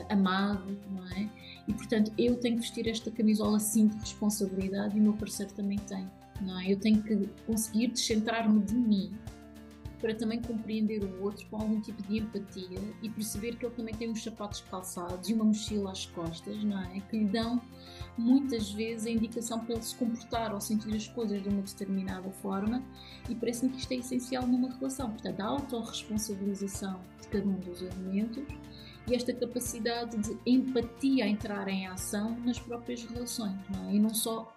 [0.08, 1.30] amado, não é?
[1.68, 5.54] E portanto eu tenho que vestir esta camisola sim de responsabilidade e o meu parceiro
[5.54, 6.10] também tem,
[6.40, 6.72] não é?
[6.72, 9.12] Eu tenho que conseguir descentrar-me de mim
[10.04, 13.94] para também compreender o outro com algum tipo de empatia e perceber que ele também
[13.94, 17.00] tem uns sapatos calçados e uma mochila às costas, não é?
[17.08, 17.58] Que lhe dão
[18.18, 22.30] muitas vezes a indicação para ele se comportar ou sentir as coisas de uma determinada
[22.30, 22.84] forma
[23.30, 25.10] e parece-me que isto é essencial numa relação.
[25.10, 28.44] Portanto, a autorresponsabilização de cada um dos elementos
[29.08, 33.94] e esta capacidade de empatia a entrar em ação nas próprias relações, não é?
[33.94, 34.54] E não só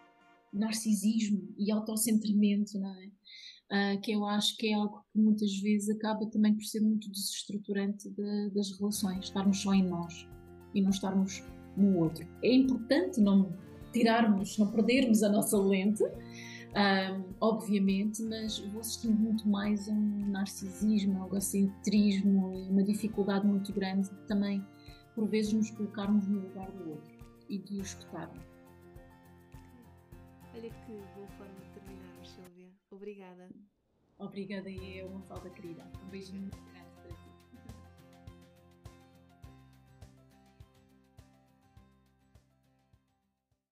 [0.52, 3.17] narcisismo e autocentramento, não é?
[3.70, 7.12] Uh, que eu acho que é algo que muitas vezes acaba também por ser muito
[7.12, 10.26] desestruturante de, das relações, estarmos só em nós
[10.74, 11.44] e não estarmos
[11.76, 12.26] no outro.
[12.42, 13.52] É importante não
[13.92, 20.28] tirarmos, não perdermos a nossa lente, um, obviamente, mas vou assistindo muito mais a um
[20.30, 24.64] narcisismo, um egocentrismo e uma dificuldade muito grande de também,
[25.16, 27.16] por vezes, nos colocarmos no lugar do outro
[27.50, 28.46] e de o escutarmos.
[30.54, 31.28] Olha que boa
[32.98, 33.48] Obrigada.
[34.18, 35.84] Obrigada e é uma falda querida.
[36.04, 36.50] Um beijinho.